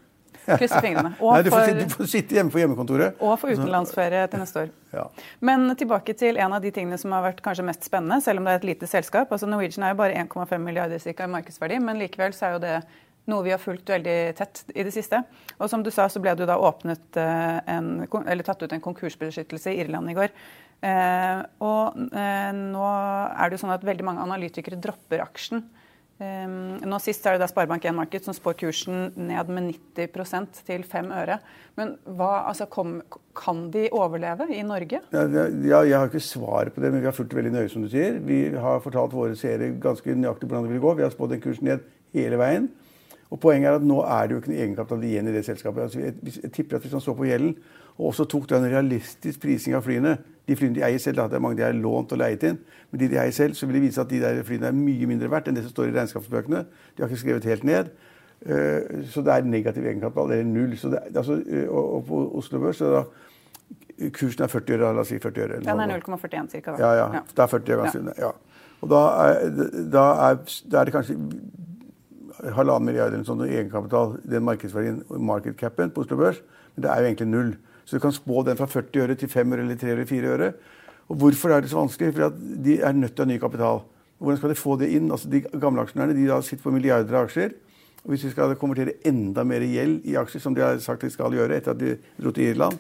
Krysser 0.47 0.83
fingrene. 0.85 1.14
Nei, 1.21 1.42
du, 1.42 1.50
får, 1.50 1.62
for, 1.64 1.78
du, 1.80 1.95
får, 1.95 2.09
sitte 2.11 2.37
hjemme 2.37 2.52
på 2.52 2.61
hjemmekontoret. 2.61 3.16
Og 3.25 3.35
for 3.40 3.54
utenlandsferie 3.54 4.26
til 4.33 4.42
neste 4.45 4.66
år. 4.66 4.75
Ja. 4.97 5.02
Men 5.45 5.68
tilbake 5.76 6.14
til 6.16 6.38
en 6.40 6.54
av 6.56 6.62
de 6.64 6.71
tingene 6.73 6.97
som 6.97 7.12
har 7.12 7.21
vært 7.21 7.42
kanskje 7.45 7.66
mest 7.66 7.83
spennende, 7.85 8.16
selv 8.25 8.40
om 8.40 8.47
det 8.49 8.54
er 8.54 8.62
et 8.62 8.68
lite 8.71 8.87
selskap. 8.88 9.33
altså 9.35 9.45
Norwegian 9.45 9.85
er 9.85 9.92
jo 9.92 9.99
bare 9.99 10.14
1,5 10.23 10.62
milliarder 10.62 11.02
cirka, 11.02 11.26
i 11.26 11.33
markedsverdi, 11.35 11.76
men 11.85 12.00
likevel 12.00 12.33
så 12.33 12.47
er 12.47 12.54
jo 12.54 12.62
det 12.62 12.76
noe 13.30 13.47
vi 13.47 13.54
har 13.54 13.62
fulgt 13.62 13.90
veldig 13.90 14.18
tett 14.38 14.64
i 14.75 14.85
det 14.87 14.92
siste. 14.95 15.23
Og 15.59 15.71
som 15.71 15.83
du 15.83 15.90
sa, 15.95 16.09
så 16.11 16.23
ble 16.23 16.37
det 16.38 16.49
da 16.49 16.59
åpnet 16.59 17.18
eh, 17.21 17.59
en, 17.76 17.90
eller 18.06 18.47
tatt 18.47 18.62
ut 18.62 18.73
en 18.73 18.85
konkursbeskyttelse 18.85 19.75
i 19.75 19.80
Irland 19.83 20.12
i 20.12 20.16
går. 20.18 20.35
Eh, 20.85 21.40
og 21.64 21.97
eh, 22.12 22.52
nå 22.52 22.85
er 22.87 23.49
det 23.49 23.56
jo 23.56 23.64
sånn 23.64 23.75
at 23.75 23.87
veldig 23.87 24.06
mange 24.06 24.25
analytikere 24.26 24.78
dropper 24.80 25.25
aksjen. 25.25 25.64
Eh, 26.16 26.47
nå 26.87 27.00
Sist 27.02 27.26
er 27.26 27.37
det 27.37 27.42
da 27.42 27.49
Sparebank1 27.50 27.97
Market 27.97 28.28
som 28.28 28.37
spår 28.37 28.56
kursen 28.62 29.11
ned 29.18 29.50
med 29.52 29.73
90% 29.97 30.62
til 30.68 30.87
5 30.87 31.11
øre. 31.18 31.40
Men 31.80 31.97
hva, 32.04 32.47
altså, 32.52 32.68
kom, 32.73 33.00
kan 33.37 33.66
de 33.75 33.88
overleve 33.90 34.49
i 34.54 34.62
Norge? 34.66 35.02
Ja, 35.12 35.26
ja, 35.26 35.83
jeg 35.83 35.99
har 35.99 36.09
ikke 36.09 36.25
svar 36.25 36.71
på 36.73 36.85
det, 36.85 36.92
men 36.92 37.02
vi 37.02 37.11
har 37.11 37.16
fulgt 37.16 37.37
veldig 37.37 37.56
nøye, 37.56 37.68
som 37.73 37.85
du 37.85 37.90
sier. 37.92 38.21
Vi 38.25 38.45
har 38.54 38.83
fortalt 38.85 39.16
våre 39.16 39.37
seere 39.38 39.75
ganske 39.83 40.16
nøyaktig 40.16 40.49
hvordan 40.49 40.68
det 40.68 40.76
vil 40.76 40.85
gå. 40.87 40.99
Vi 41.00 41.09
har 41.09 41.14
spådd 41.14 41.37
en 41.37 41.47
kurs 41.49 41.64
ned 41.64 41.85
hele 42.16 42.40
veien. 42.40 42.71
Og 43.30 43.40
Poenget 43.42 43.71
er 43.71 43.80
at 43.80 43.85
nå 43.87 43.99
er 44.04 44.26
det 44.26 44.37
jo 44.37 44.40
ikke 44.42 44.52
noe 44.52 44.62
egenkapital 44.62 45.04
igjen 45.04 45.28
i 45.28 45.35
det 45.35 45.45
selskapet. 45.47 45.83
Altså, 45.83 46.00
jeg, 46.00 46.14
jeg, 46.23 46.52
tipper 46.52 46.78
at 46.78 46.87
Hvis 46.87 46.95
man 46.95 47.04
så 47.04 47.14
på 47.14 47.26
gjelden 47.26 47.56
og 47.97 48.11
også 48.11 48.26
tok 48.28 48.50
en 48.52 48.66
realistisk 48.68 49.40
prising 49.40 49.76
av 49.76 49.85
flyene 49.87 50.18
De 50.47 50.56
flyene 50.56 50.76
de 50.76 50.83
eier 50.85 51.00
selv, 51.02 51.16
da, 51.18 51.28
det 51.30 51.38
er 51.38 51.42
mange 51.42 51.59
de 51.59 51.64
har 51.64 51.73
lånt 51.75 52.12
og 52.12 52.21
leiet 52.21 52.45
inn, 52.47 52.59
men 52.90 53.00
de 53.00 53.09
de 53.11 53.18
eier 53.18 53.35
selv, 53.35 53.56
så 53.59 53.66
vil 53.66 53.80
det 53.80 53.87
vise 53.88 54.00
at 54.00 54.11
de 54.11 54.21
der 54.23 54.42
flyene 54.47 54.68
er 54.68 54.76
mye 54.76 55.09
mindre 55.11 55.30
verdt 55.33 55.49
enn 55.50 55.56
det 55.59 55.64
som 55.64 55.73
står 55.73 55.88
i 55.88 55.95
regnskapsbøkene. 55.97 56.61
De 56.95 57.02
har 57.02 57.11
ikke 57.11 57.23
skrevet 57.25 57.49
helt 57.50 57.64
ned. 57.66 57.90
Uh, 58.47 59.02
så 59.11 59.25
det 59.26 59.33
er 59.33 59.49
negativ 59.49 59.88
egenkapital, 59.88 60.37
eller 60.37 60.47
null. 60.47 60.76
Det, 60.76 61.00
altså, 61.16 61.40
uh, 61.40 61.66
og, 61.73 62.04
på 62.06 62.21
Oslo 62.38 62.61
Børs 62.62 62.78
så 62.78 62.92
da 62.92 63.02
kursen 64.14 64.45
er 64.45 64.52
40 64.52 64.76
øre. 64.76 64.92
La 64.95 65.02
oss 65.02 65.11
si 65.11 65.18
40 65.18 65.42
øre. 65.42 65.61
Den 65.66 65.83
er 65.83 65.97
0,41 65.97 66.52
ca. 66.61 66.76
Ja, 66.78 66.92
ja, 66.95 67.09
ja. 67.16 67.25
Det 67.33 67.42
er 67.42 67.52
40 67.56 67.75
øre. 67.75 67.90
Ja. 67.97 68.12
ja. 68.28 68.33
Og 68.85 68.92
da 68.92 69.02
er, 69.25 69.50
da, 69.90 70.04
er, 70.28 70.38
da 70.71 70.80
er 70.80 70.88
det 70.88 70.95
kanskje 70.95 71.16
halvannen 72.57 72.87
milliard 72.88 73.14
eller 73.14 73.26
sånn 73.26 73.45
egenkapital, 73.47 74.16
den 74.25 74.45
markedsverdien, 74.47 75.02
market 75.09 75.57
capen 75.61 75.93
på 75.93 76.05
Oslo 76.05 76.19
Børs. 76.21 76.40
Men 76.75 76.85
det 76.85 76.93
er 76.93 77.02
jo 77.02 77.11
egentlig 77.11 77.28
null. 77.31 77.52
Så 77.87 77.97
du 77.97 78.02
kan 78.02 78.14
spå 78.14 78.43
den 78.47 78.59
fra 78.59 78.66
40 78.69 79.05
øre 79.05 79.16
til 79.19 79.31
5 79.31 79.52
øre 79.55 79.64
eller 79.64 79.78
3 79.81 79.93
eller 79.95 80.09
4 80.09 80.33
øre. 80.35 80.49
Og 81.09 81.21
hvorfor 81.21 81.55
er 81.55 81.62
det 81.62 81.71
så 81.71 81.78
vanskelig? 81.78 82.14
Fordi 82.14 82.57
de 82.64 82.81
er 82.83 82.97
nødt 82.97 83.14
til 83.14 83.23
å 83.23 83.26
ha 83.26 83.31
ny 83.31 83.38
kapital. 83.38 83.85
Hvordan 84.19 84.40
skal 84.40 84.52
de 84.52 84.59
få 84.59 84.76
det 84.81 84.90
inn? 84.97 85.11
Altså 85.12 85.31
De 85.31 85.43
gamle 85.61 85.85
aksjonærene 85.85 86.16
de 86.16 86.26
da 86.26 86.40
sitter 86.43 86.64
på 86.64 86.75
milliarder 86.75 87.14
av 87.14 87.28
aksjer. 87.28 87.55
Og 88.05 88.12
hvis 88.12 88.26
de 88.26 88.33
skal 88.33 88.55
konvertere 88.59 88.99
enda 89.07 89.45
mer 89.45 89.64
gjeld 89.66 90.05
i 90.07 90.16
aksjer, 90.19 90.43
som 90.43 90.55
de 90.55 90.62
har 90.62 90.78
sagt 90.83 91.02
de 91.02 91.11
skal 91.11 91.35
gjøre 91.35 91.57
etter 91.57 91.75
at 91.75 91.81
de 91.81 91.97
dro 92.21 92.31
til 92.35 92.52
Irland, 92.52 92.78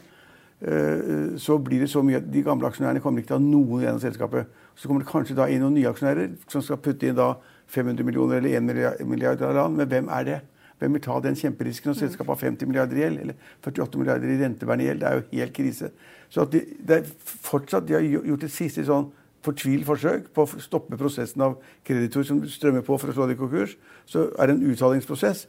eh, 0.60 1.34
så 1.42 1.58
blir 1.58 1.82
det 1.82 1.90
så 1.90 2.02
mye 2.02 2.20
at 2.20 2.28
de 2.32 2.44
gamle 2.46 2.68
aksjonærene 2.68 3.02
kommer 3.02 3.22
ikke 3.22 3.32
til 3.32 3.38
å 3.38 3.40
ha 3.40 3.46
noe 3.46 3.80
igjen 3.82 3.98
av 3.98 4.04
selskapet. 4.04 4.62
Så 4.76 4.88
kommer 4.88 5.04
det 5.04 5.10
kanskje 5.10 5.36
da 5.38 5.48
inn 5.48 5.62
noen 5.64 5.78
nye 5.78 5.88
aksjonærer 5.88 6.34
som 6.52 6.64
skal 6.64 6.80
putte 6.84 7.08
inn 7.08 7.16
da 7.16 7.32
500 7.72 8.06
millioner 8.06 8.42
eller 8.42 8.58
1 8.60 9.08
milliard 9.08 9.40
eller 9.40 9.64
annet, 9.64 9.78
Men 9.78 9.88
hvem 9.88 10.08
er 10.12 10.24
det? 10.24 10.40
Hvem 10.78 10.92
vil 10.92 11.02
ta 11.02 11.20
den 11.24 11.36
kjemperisken 11.36 11.88
når 11.88 11.98
selskapet 12.02 12.34
har 12.34 12.50
50 12.50 12.68
milliarder 12.68 12.96
i 12.96 13.00
gjeld? 13.00 13.20
Eller 13.20 13.34
48 13.64 13.98
milliarder 13.98 14.28
i 14.28 14.40
rentevern 14.42 14.80
i 14.80 14.88
gjeld? 14.90 15.00
Det 15.00 15.08
er 15.08 15.14
jo 15.14 15.22
helt 15.32 15.54
krise. 15.56 15.90
Så 16.28 16.44
de, 16.52 16.60
det 16.88 16.98
er 16.98 17.14
fortsatt, 17.24 17.86
de 17.88 17.96
har 17.96 18.04
gjort 18.04 18.44
et 18.44 18.52
siste 18.52 18.84
sånn 18.84 19.08
fortvilt 19.46 19.86
forsøk 19.86 20.28
på 20.34 20.44
å 20.44 20.60
stoppe 20.60 20.98
prosessen 20.98 21.44
av 21.46 21.56
kreditor 21.86 22.26
som 22.26 22.42
strømmer 22.50 22.84
på 22.84 22.98
for 22.98 23.12
å 23.12 23.16
slå 23.16 23.30
det 23.30 23.38
konkurs. 23.40 23.76
Så 24.10 24.28
er 24.34 24.50
det 24.50 24.58
en 24.58 24.68
uttalingsprosess. 24.72 25.46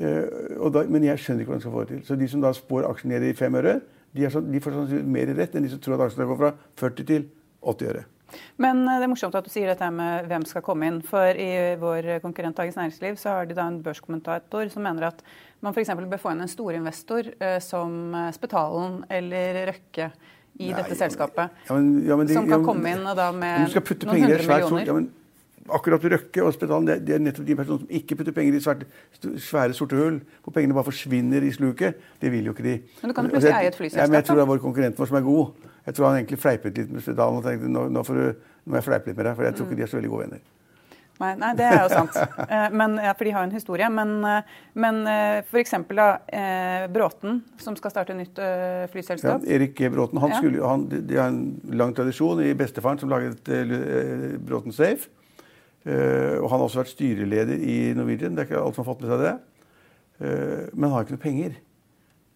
Uh, 0.00 0.68
da, 0.72 0.84
men 0.86 1.08
jeg 1.08 1.22
skjønner 1.22 1.44
ikke 1.44 1.54
hvordan 1.54 1.62
de 1.62 1.66
skal 1.66 1.74
få 1.74 1.84
det 1.84 1.94
til. 1.94 2.04
Så 2.06 2.20
de 2.20 2.30
som 2.30 2.44
da 2.44 2.52
spår 2.56 2.88
aksjen 2.90 3.14
ned 3.14 3.26
i 3.26 3.34
fem 3.38 3.56
øre, 3.58 3.78
de, 4.12 4.26
så, 4.30 4.42
de 4.42 4.62
får 4.62 4.76
sannsynligvis 4.76 5.12
mer 5.16 5.34
rett 5.38 5.54
enn 5.54 5.66
de 5.66 5.72
som 5.72 5.82
tror 5.82 5.96
at 5.96 6.08
aksjen 6.08 6.28
går 6.28 6.40
fra 6.40 6.52
40 6.82 7.08
til 7.10 7.28
80 7.60 7.92
øre. 7.94 8.04
Men 8.60 8.82
eh, 8.86 8.98
det 9.00 9.06
er 9.06 9.12
morsomt 9.12 9.36
at 9.38 9.46
du 9.46 9.52
sier 9.52 9.70
dette 9.70 9.90
med 9.94 10.28
hvem 10.30 10.46
skal 10.48 10.64
komme 10.66 10.88
inn. 10.90 10.98
For 11.06 11.36
i 11.36 11.76
vår 11.80 12.16
konkurrent 12.24 12.58
Dagens 12.60 12.78
Næringsliv 12.80 13.20
så 13.20 13.36
har 13.36 13.48
de 13.48 13.56
da 13.58 13.68
en 13.70 13.80
børskommentator 13.84 14.72
som 14.72 14.86
mener 14.86 15.10
at 15.10 15.24
man 15.64 15.76
f.eks. 15.76 15.92
bør 16.00 16.20
få 16.20 16.34
inn 16.34 16.44
en 16.44 16.50
storinvestor 16.50 17.32
eh, 17.38 17.58
som 17.64 18.14
eh, 18.16 18.30
Spetalen 18.36 19.02
eller 19.12 19.64
Røkke 19.70 20.10
i 20.60 20.68
Nei, 20.68 20.76
dette 20.76 20.96
selskapet. 20.98 21.56
Ja, 21.68 21.76
men, 21.76 21.92
ja, 22.04 22.16
men 22.18 22.28
de, 22.28 22.36
som 22.36 22.48
kan 22.50 22.64
komme 22.66 22.92
inn 22.92 23.06
og 23.06 23.16
da 23.16 23.30
med 23.32 23.70
noen 23.70 23.80
hundre 23.80 24.44
millioner. 24.44 24.88
Ja, 24.88 25.00
akkurat 25.76 26.04
Røkke 26.14 26.44
og 26.44 26.54
Spetalen 26.54 26.88
det, 26.88 26.98
det, 27.06 27.16
er 27.16 27.24
nettopp 27.24 27.46
de 27.48 27.56
personene 27.58 27.84
som 27.84 27.96
ikke 28.00 28.18
putter 28.20 28.36
penger 28.36 28.58
i 28.58 28.62
svært, 28.64 28.84
svære, 29.20 29.76
sorte 29.78 29.98
hull. 29.98 30.20
Hvor 30.44 30.56
pengene 30.56 30.76
bare 30.76 30.88
forsvinner 30.90 31.46
i 31.46 31.52
sluket. 31.54 31.98
Det 32.20 32.32
vil 32.32 32.50
jo 32.50 32.54
ikke 32.56 32.66
de. 32.66 32.76
Men 33.00 33.12
du 33.12 33.16
kan 33.16 33.28
jo 33.28 33.34
plutselig 33.34 33.56
eie 33.56 33.72
et 33.72 33.80
flyselskap. 33.80 34.04
Ja, 34.04 34.08
men 34.10 34.20
jeg 34.20 34.28
tror 34.28 34.40
det 34.40 34.46
er 34.46 34.52
vår 34.52 34.62
konkurrent 34.62 35.00
vår 35.00 35.10
som 35.10 35.20
er 35.20 35.26
god. 35.26 35.68
Jeg 35.86 35.96
tror 35.96 36.10
han 36.10 36.20
egentlig 36.20 36.40
fleipet 36.40 36.78
litt 36.78 36.94
med 36.94 37.04
Spedalen 37.04 37.40
og 37.40 37.46
tenkte 37.46 37.74
nå, 37.74 37.88
nå, 37.90 38.06
du, 38.06 38.24
nå 38.64 38.72
må 38.72 38.80
jeg 38.80 38.88
fleipe 38.90 39.10
litt 39.10 39.20
med 39.20 39.30
deg, 39.30 39.36
for 39.36 39.48
jeg 39.48 39.58
tror 39.58 39.68
ikke 39.68 39.78
de 39.80 39.86
er 39.86 39.92
så 39.92 40.00
veldig 40.00 40.12
gode 40.12 40.26
venner. 40.28 40.48
Nei, 41.20 41.34
nei, 41.36 41.50
det 41.58 41.66
er 41.68 41.82
jo 41.84 41.88
sant. 41.92 42.16
Eh, 42.50 42.72
men, 42.74 42.96
ja, 42.98 43.12
for 43.14 43.28
de 43.28 43.32
har 43.34 43.44
jo 43.44 43.48
en 43.50 43.54
historie. 43.54 43.88
Men, 43.92 44.14
eh, 44.26 44.56
men 44.80 45.00
eh, 45.06 45.42
f.eks. 45.44 45.76
da 45.94 46.08
Bråten, 46.90 47.42
som 47.60 47.76
skal 47.78 47.92
starte 47.92 48.16
nytt 48.16 48.40
flyselskap. 48.90 49.44
Ja, 49.44 49.58
Erik 49.58 49.78
Bråten. 49.92 50.18
Han 50.22 50.34
skulle, 50.38 50.64
han, 50.64 50.88
de 50.90 51.18
har 51.18 51.30
en 51.30 51.44
lang 51.76 51.94
tradisjon 51.96 52.40
i 52.42 52.54
bestefaren 52.58 52.98
som 52.98 53.12
laget 53.12 53.50
Bråten 54.46 54.74
Safe. 54.74 55.12
Og 55.80 56.44
han 56.44 56.58
har 56.58 56.66
også 56.66 56.82
vært 56.82 56.92
styreleder 56.92 57.62
i 57.64 57.76
Norwegian. 57.96 58.34
Det 58.36 58.42
er 58.42 58.48
ikke 58.50 58.60
alt 58.60 58.76
som 58.76 58.84
har 58.84 58.90
fått 58.90 59.04
med 59.04 59.12
seg 59.12 59.22
det. 59.24 59.34
Men 60.74 60.86
han 60.90 60.92
har 60.92 61.06
ikke 61.06 61.16
noe 61.16 61.22
penger. 61.22 61.54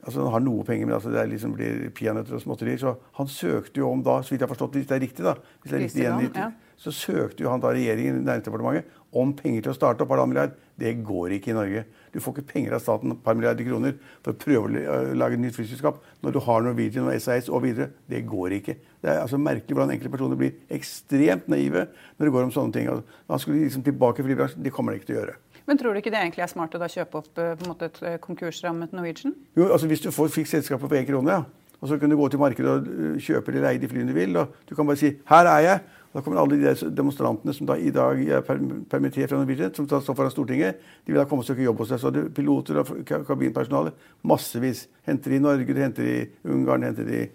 Altså 0.04 0.24
Han 0.24 0.34
har 0.34 0.42
noe 0.44 0.64
penger, 0.68 0.88
men 0.88 0.96
altså 0.98 1.12
det 1.12 1.22
liksom 1.30 1.54
blir 1.56 1.88
peanøtter 1.96 2.36
og 2.36 2.42
småtterier. 2.42 2.80
Så 2.80 2.94
han 3.18 3.30
søkte 3.30 3.80
jo 3.80 3.90
om 3.90 4.02
da, 4.04 4.18
så 4.20 4.34
vidt 4.34 4.42
jeg 4.42 4.48
har 4.48 4.52
forstått, 4.52 4.76
hvis 4.78 4.88
det 4.90 4.96
er 4.98 5.04
riktig, 5.04 5.24
da, 5.24 5.34
hvis 5.62 5.72
det 5.72 5.78
er 5.78 5.84
riktig 5.84 6.02
igjen, 6.04 6.26
ja. 6.36 6.48
så 6.80 6.92
søkte 6.94 7.44
jo 7.44 7.52
han 7.52 7.62
da 7.62 7.72
regjeringen, 7.72 8.20
Næringsdepartementet, 8.26 9.00
om 9.16 9.32
penger 9.38 9.64
til 9.64 9.72
å 9.72 9.76
starte 9.78 10.04
opp 10.04 10.12
halvannen 10.12 10.34
milliard. 10.34 10.58
Det 10.80 10.92
går 11.06 11.38
ikke 11.38 11.52
i 11.54 11.56
Norge. 11.56 11.84
Du 12.14 12.21
får 12.23 12.37
ikke 12.37 12.52
penger 12.52 12.76
av 12.76 12.83
staten, 12.85 13.11
et 13.11 13.23
par 13.25 13.35
milliarder 13.35 13.66
kroner, 13.66 13.97
for 14.23 14.30
å 14.30 14.38
prøve 14.38 14.85
å 14.87 14.99
lage 15.18 15.35
et 15.35 15.42
nytt 15.42 15.56
flyselskap 15.56 15.99
når 16.23 16.37
du 16.37 16.40
har 16.47 16.62
Norwegian 16.62 17.09
og 17.11 17.16
SAS 17.18 17.50
og 17.50 17.64
videre. 17.66 17.90
Det 18.06 18.23
går 18.28 18.61
ikke. 18.61 18.76
Det 19.02 19.11
er 19.11 19.25
altså 19.25 19.40
merkelig 19.42 19.75
hvordan 19.75 19.97
enkelte 19.97 20.12
personer 20.14 20.38
blir 20.38 20.54
ekstremt 20.73 21.50
naive 21.50 21.88
når 21.90 22.28
det 22.28 22.35
går 22.37 22.47
om 22.47 22.54
sånne 22.54 22.76
ting. 22.76 22.87
Han 23.28 23.42
skulle 23.42 23.64
liksom 23.66 23.83
tilbake 23.83 24.23
i 24.23 24.28
flybransjen. 24.28 24.62
Det 24.62 24.73
kommer 24.73 24.94
de 24.94 25.02
ikke 25.02 25.11
til 25.11 25.18
å 25.18 25.21
gjøre. 25.25 25.37
Men 25.66 25.80
tror 25.80 25.94
du 25.94 26.00
ikke 26.00 26.12
det 26.12 26.21
egentlig 26.21 26.44
er 26.44 26.52
smart 26.52 26.75
å 26.76 26.80
da 26.80 26.88
kjøpe 26.92 27.21
opp 27.23 27.40
eh, 27.40 27.54
på 27.56 27.64
en 27.64 27.73
måte 27.73 27.88
et 27.88 28.00
eh, 28.04 28.16
konkursrammet 28.23 28.92
Norwegian? 28.94 29.35
Jo, 29.56 29.71
altså 29.73 29.88
Hvis 29.88 30.04
du 30.04 30.11
får 30.12 30.33
fikk 30.35 30.50
selskapet 30.50 30.87
for 30.87 30.99
én 30.99 31.06
krone, 31.09 31.38
ja. 31.40 31.78
og 31.80 31.90
så 31.90 31.99
kan 32.00 32.12
du 32.12 32.18
gå 32.21 32.28
til 32.33 32.42
markedet 32.42 32.71
og 32.71 32.90
eh, 32.92 33.14
kjøpe 33.25 33.52
eller 33.52 33.71
leie 33.71 33.80
de 33.80 33.88
flyene 33.88 34.12
du 34.12 34.18
vil, 34.18 34.37
og 34.40 34.59
du 34.68 34.75
kan 34.76 34.87
bare 34.87 35.00
si 35.00 35.14
'her 35.16 35.49
er 35.49 35.62
jeg'. 35.68 35.80
Da 36.14 36.23
kommer 36.23 36.38
alle 36.38 36.61
de 36.61 36.90
demonstrantene 36.94 37.52
som 37.56 37.66
da 37.66 37.75
i 37.75 37.90
dag 37.90 38.21
er 38.23 38.44
permittert 38.47 39.33
fra 39.33 39.40
Norwegian, 39.40 39.73
som 39.75 39.88
står 39.88 40.14
foran 40.14 40.30
Stortinget, 40.30 40.78
de 41.02 41.11
vil 41.11 41.18
da 41.18 41.25
komme 41.26 41.42
og 41.42 41.49
søke 41.49 41.64
jobb 41.64 41.83
hos 41.83 41.90
deg. 41.90 42.02
Så 42.02 42.12
det 42.14 42.28
piloter 42.37 42.78
og 42.85 42.92
kabinpersonale 43.26 43.90
massevis. 44.23 44.85
Henter 45.09 45.35
de 45.35 45.40
i 45.40 45.42
Norge, 45.42 45.66
de 45.66 45.83
henter 45.83 46.06
de 46.06 46.14
i 46.21 46.52
Ungarn, 46.54 46.85
de 46.85 46.92
henter 46.92 47.09
de 47.09 47.25
i 47.25 47.26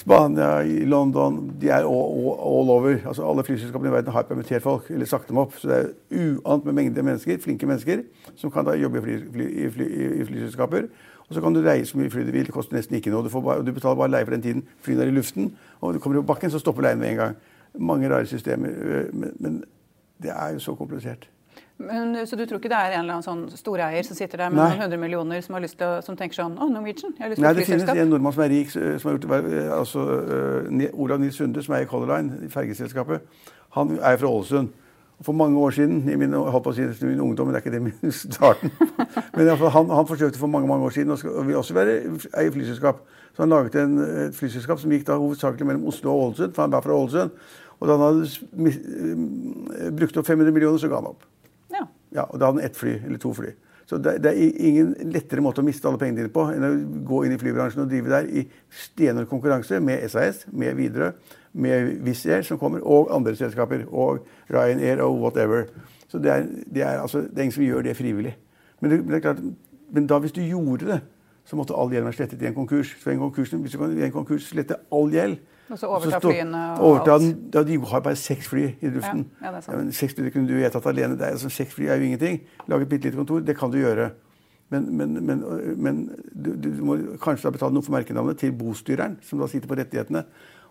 Spania, 0.00 0.62
i 0.62 0.84
London 0.86 1.50
De 1.58 1.68
er 1.68 1.84
all, 1.84 2.30
all 2.40 2.72
over. 2.72 2.96
Altså 3.04 3.26
Alle 3.26 3.44
flyselskapene 3.44 3.90
i 3.90 3.92
verden 3.92 4.16
har 4.16 4.24
permittert 4.24 4.64
folk, 4.64 4.88
eller 4.90 5.06
sagt 5.06 5.28
dem 5.28 5.42
opp. 5.42 5.58
Så 5.60 5.68
det 5.68 5.78
er 5.82 6.40
uant 6.40 6.64
med 6.64 6.78
mengder 6.80 7.04
mennesker, 7.04 7.38
flinke 7.42 7.68
mennesker 7.68 8.06
som 8.36 8.54
kan 8.54 8.64
da 8.64 8.78
jobbe 8.80 9.02
i, 9.02 9.04
fly, 9.04 9.20
fly, 9.34 9.50
i, 9.50 9.70
fly, 9.76 9.92
i 10.22 10.24
flyselskaper. 10.30 10.88
Og 11.28 11.36
så 11.36 11.44
kan 11.44 11.54
du 11.54 11.60
reise 11.62 11.92
så 11.92 11.98
mye 12.00 12.10
fly 12.10 12.24
du 12.24 12.32
vil. 12.32 12.48
Det 12.48 12.54
koster 12.54 12.80
nesten 12.80 12.96
ikke 12.96 13.12
noe. 13.12 13.28
Du, 13.28 13.30
bare, 13.44 13.60
du 13.60 13.74
betaler 13.76 13.98
bare 14.00 14.16
leie 14.16 14.24
for 14.24 14.34
den 14.34 14.46
tiden 14.46 14.64
flyene 14.80 15.04
er 15.04 15.12
i 15.12 15.14
luften. 15.20 15.52
Og 15.80 15.94
du 15.94 16.00
kommer 16.00 16.22
på 16.22 16.30
bakken, 16.32 16.50
så 16.50 16.58
stopper 16.62 16.88
leien 16.88 16.98
med 16.98 17.12
en 17.12 17.24
gang. 17.26 17.40
Mange 17.78 18.10
rare 18.10 18.26
systemer. 18.26 18.70
Men, 19.12 19.36
men 19.38 19.60
det 20.22 20.32
er 20.34 20.56
jo 20.56 20.64
så 20.64 20.74
komplisert. 20.74 21.28
Men, 21.80 22.26
så 22.26 22.36
du 22.36 22.44
tror 22.44 22.60
ikke 22.60 22.68
det 22.68 22.76
er 22.76 22.92
en 22.92 23.06
eller 23.06 23.16
annen 23.16 23.24
sånn 23.24 23.56
storeier 23.56 24.04
som 24.04 24.16
sitter 24.18 24.42
der 24.42 24.50
med 24.52 24.60
Nei. 24.60 24.66
noen 24.74 24.82
hundre 24.84 24.98
millioner 25.00 25.40
som, 25.40 25.56
å, 25.56 25.90
som 26.04 26.18
tenker 26.18 26.36
sånn 26.36 26.58
Å, 26.60 26.66
Norwegian? 26.68 27.14
Jeg 27.16 27.24
har 27.24 27.32
lyst 27.32 27.40
til 27.40 27.46
Nei, 27.46 27.52
det 27.56 27.64
finnes 27.64 27.92
en 27.94 28.12
nordmann 28.12 28.34
som 28.36 28.44
er 28.44 28.52
rik, 28.52 28.74
som 28.74 29.08
har 29.08 29.16
gjort 29.16 29.24
det, 29.30 29.62
altså 29.78 30.04
Olav 30.92 31.22
Nils 31.22 31.40
Sunde, 31.40 31.64
som 31.64 31.78
er 31.78 31.86
i 31.86 31.88
Color 31.88 32.12
Line, 32.12 32.50
fergeselskapet. 32.52 33.24
Han 33.78 33.96
er 33.96 34.20
fra 34.20 34.28
Ålesund. 34.28 34.68
For 35.22 35.36
mange 35.36 35.58
år 35.60 35.70
siden, 35.76 36.08
i 36.08 36.16
min, 36.16 36.32
holdt 36.32 36.64
på 36.64 36.72
å 36.72 36.76
si, 36.76 36.86
min 37.04 37.20
ungdom, 37.20 37.48
men 37.48 37.54
det 37.54 37.60
er 37.60 37.64
ikke 37.66 37.74
det 37.74 37.82
min 37.84 38.12
starten 38.24 38.70
Men 39.36 39.50
han, 39.52 39.90
han, 39.92 40.06
forsøkte 40.08 40.40
for 40.40 40.48
mange 40.48 40.68
mange 40.68 40.86
år 40.88 40.94
siden 40.96 41.12
og 41.12 41.46
vil 41.46 41.58
også 41.60 41.76
være 41.76 41.96
eie 42.40 42.52
flyselskap. 42.52 43.02
Så 43.36 43.44
han 43.44 43.52
laget 43.52 43.76
en, 43.82 43.98
et 44.26 44.36
flyselskap 44.36 44.80
som 44.80 44.92
gikk 44.92 45.04
da 45.08 45.18
hovedsakelig 45.20 45.68
mellom 45.68 45.90
Oslo 45.92 46.14
og 46.14 46.22
Ålesund. 46.30 46.54
for 46.56 46.64
han 46.64 46.72
var 46.72 46.86
fra 46.86 46.96
Ålesund. 46.96 47.36
Og 47.80 47.88
da 47.88 47.96
han 47.96 48.06
hadde 48.06 49.92
brukt 49.96 50.16
opp 50.16 50.26
500 50.26 50.52
millioner, 50.52 50.80
så 50.80 50.88
ga 50.88 51.00
han 51.00 51.12
opp. 51.12 51.28
Ja, 52.10 52.26
og 52.26 52.40
Da 52.40 52.48
hadde 52.48 52.60
han 52.60 52.70
ett 52.70 52.76
fly, 52.76 52.96
eller 53.06 53.18
to 53.22 53.32
fly. 53.34 53.52
Så 53.90 53.98
det, 53.98 54.20
det, 54.22 54.30
er 54.30 54.66
ingen 54.68 54.92
lettere 55.10 55.42
måte 55.42 55.64
å 55.64 55.66
miste 55.66 55.88
alle 55.90 55.98
pengene 55.98 56.20
dine 56.20 56.30
på 56.30 56.44
enn 56.52 56.62
å 56.62 56.68
gå 57.08 57.24
inn 57.26 57.32
i 57.34 57.38
flybransjen 57.40 57.82
og 57.82 57.88
drive 57.90 58.12
der 58.12 58.28
i 58.30 58.44
stenhård 58.70 59.26
konkurranse 59.26 59.80
med 59.82 60.04
SAS, 60.12 60.44
med 60.54 60.76
Widerøe, 60.78 61.08
med 61.58 61.96
Wizz 62.06 62.28
Air 62.30 62.46
som 62.46 62.60
kommer, 62.60 62.84
og 62.86 63.10
andre 63.10 63.34
selskaper. 63.34 63.82
Og 63.90 64.20
Ryanair 64.46 65.02
og 65.02 65.18
whatever. 65.24 65.66
Så 66.06 66.20
det 66.22 66.30
er, 66.30 66.46
det 66.70 66.84
er, 66.86 67.00
altså, 67.02 67.24
det 67.24 67.34
er 67.34 67.48
ingen 67.48 67.56
som 67.56 67.66
gjør 67.66 67.88
det 67.88 67.96
frivillig. 67.98 68.36
Men, 68.78 68.94
det, 68.94 69.16
er 69.18 69.24
klart, 69.24 69.42
men 69.90 70.06
da 70.06 70.20
hvis 70.22 70.38
du 70.38 70.44
gjorde 70.44 70.92
det, 70.92 71.00
så 71.50 71.58
måtte 71.58 71.74
all 71.74 71.90
gjeld 71.90 72.06
være 72.06 72.20
slettet 72.20 72.46
i 72.46 72.46
en 72.52 72.54
konkurs. 72.54 72.94
Så 73.02 73.10
en 73.10 73.24
konkurs, 73.24 73.50
hvis 73.50 73.74
du 73.74 73.82
kan 73.82 73.98
i 73.98 74.06
en 74.06 74.14
konkurs 74.14 74.46
slette 74.52 74.78
all 74.94 75.10
gjeld, 75.10 75.40
og 75.70 75.78
så 75.78 75.90
overta 75.90 76.18
flyene 76.22 76.62
og 76.76 76.86
overta, 76.86 77.16
alt. 77.18 77.54
Ja, 77.54 77.62
de 77.66 77.78
har 77.92 78.02
bare 78.04 78.18
seks 78.18 78.48
fly 78.50 78.64
i 78.72 78.90
luften. 78.90 79.26
Ja, 79.40 79.52
ja, 79.54 79.60
ja, 79.62 79.82
seks 79.94 80.16
fly 80.18 80.32
kunne 80.34 80.50
du 80.50 80.56
vedtatt 80.58 80.86
alene. 80.90 81.18
Det 81.18 81.28
er, 81.28 81.36
altså, 81.36 81.50
seks 81.52 81.76
fly 81.76 81.88
er 81.90 82.00
jo 82.00 82.08
ingenting. 82.10 82.40
Lage 82.68 82.86
et 82.86 82.92
bitte 82.92 83.08
lite 83.08 83.20
kontor, 83.20 83.44
det 83.46 83.56
kan 83.58 83.72
du 83.72 83.78
gjøre. 83.78 84.10
Men, 84.70 84.86
men, 84.96 85.18
men, 85.26 85.44
men 85.82 86.00
du, 86.30 86.52
du, 86.54 86.70
må 86.86 86.96
kanskje 87.22 87.48
da 87.48 87.54
betale 87.56 87.74
noe 87.74 87.86
for 87.86 87.94
merkenavnet 87.94 88.38
til 88.38 88.52
bostyreren, 88.54 89.16
som 89.26 89.42
da 89.42 89.48
sitter 89.50 89.70
på 89.70 89.78
rettighetene. 89.78 90.24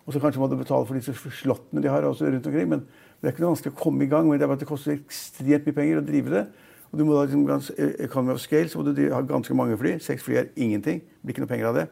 Og 0.06 0.14
så 0.14 0.22
kanskje 0.22 0.40
må 0.40 0.48
du 0.48 0.56
betale 0.56 0.88
for 0.88 0.96
disse 0.96 1.12
slottene 1.42 1.82
de 1.84 1.90
har 1.92 2.06
også 2.08 2.30
rundt 2.32 2.48
omkring. 2.48 2.70
Men 2.72 2.86
det 3.20 3.28
er 3.28 3.34
ikke 3.34 3.44
noe 3.44 3.52
vanskelig 3.52 3.74
å 3.76 3.80
komme 3.82 4.06
i 4.06 4.10
gang 4.10 4.28
men 4.28 4.40
det 4.40 4.46
er 4.46 4.52
bare 4.52 4.60
at 4.60 4.64
det 4.64 4.70
koster 4.70 4.96
ekstremt 4.96 5.68
mye 5.68 5.76
penger 5.76 6.00
å 6.00 6.06
drive 6.06 6.32
det. 6.32 6.46
Og 6.90 6.98
du 6.98 7.04
må 7.06 7.14
da 7.14 7.26
liksom, 7.26 7.44
Economy 8.02 8.34
of 8.34 8.40
scale, 8.42 8.70
så 8.72 8.80
må 8.80 8.88
du 8.88 9.04
ha 9.12 9.20
ganske 9.22 9.54
mange 9.54 9.76
fly. 9.78 9.98
Seks 10.02 10.24
fly 10.26 10.40
er 10.40 10.48
ingenting. 10.56 11.04
Det 11.04 11.22
blir 11.22 11.36
ikke 11.36 11.44
noe 11.44 11.52
penger 11.52 11.68
av 11.70 11.76
det. 11.78 11.86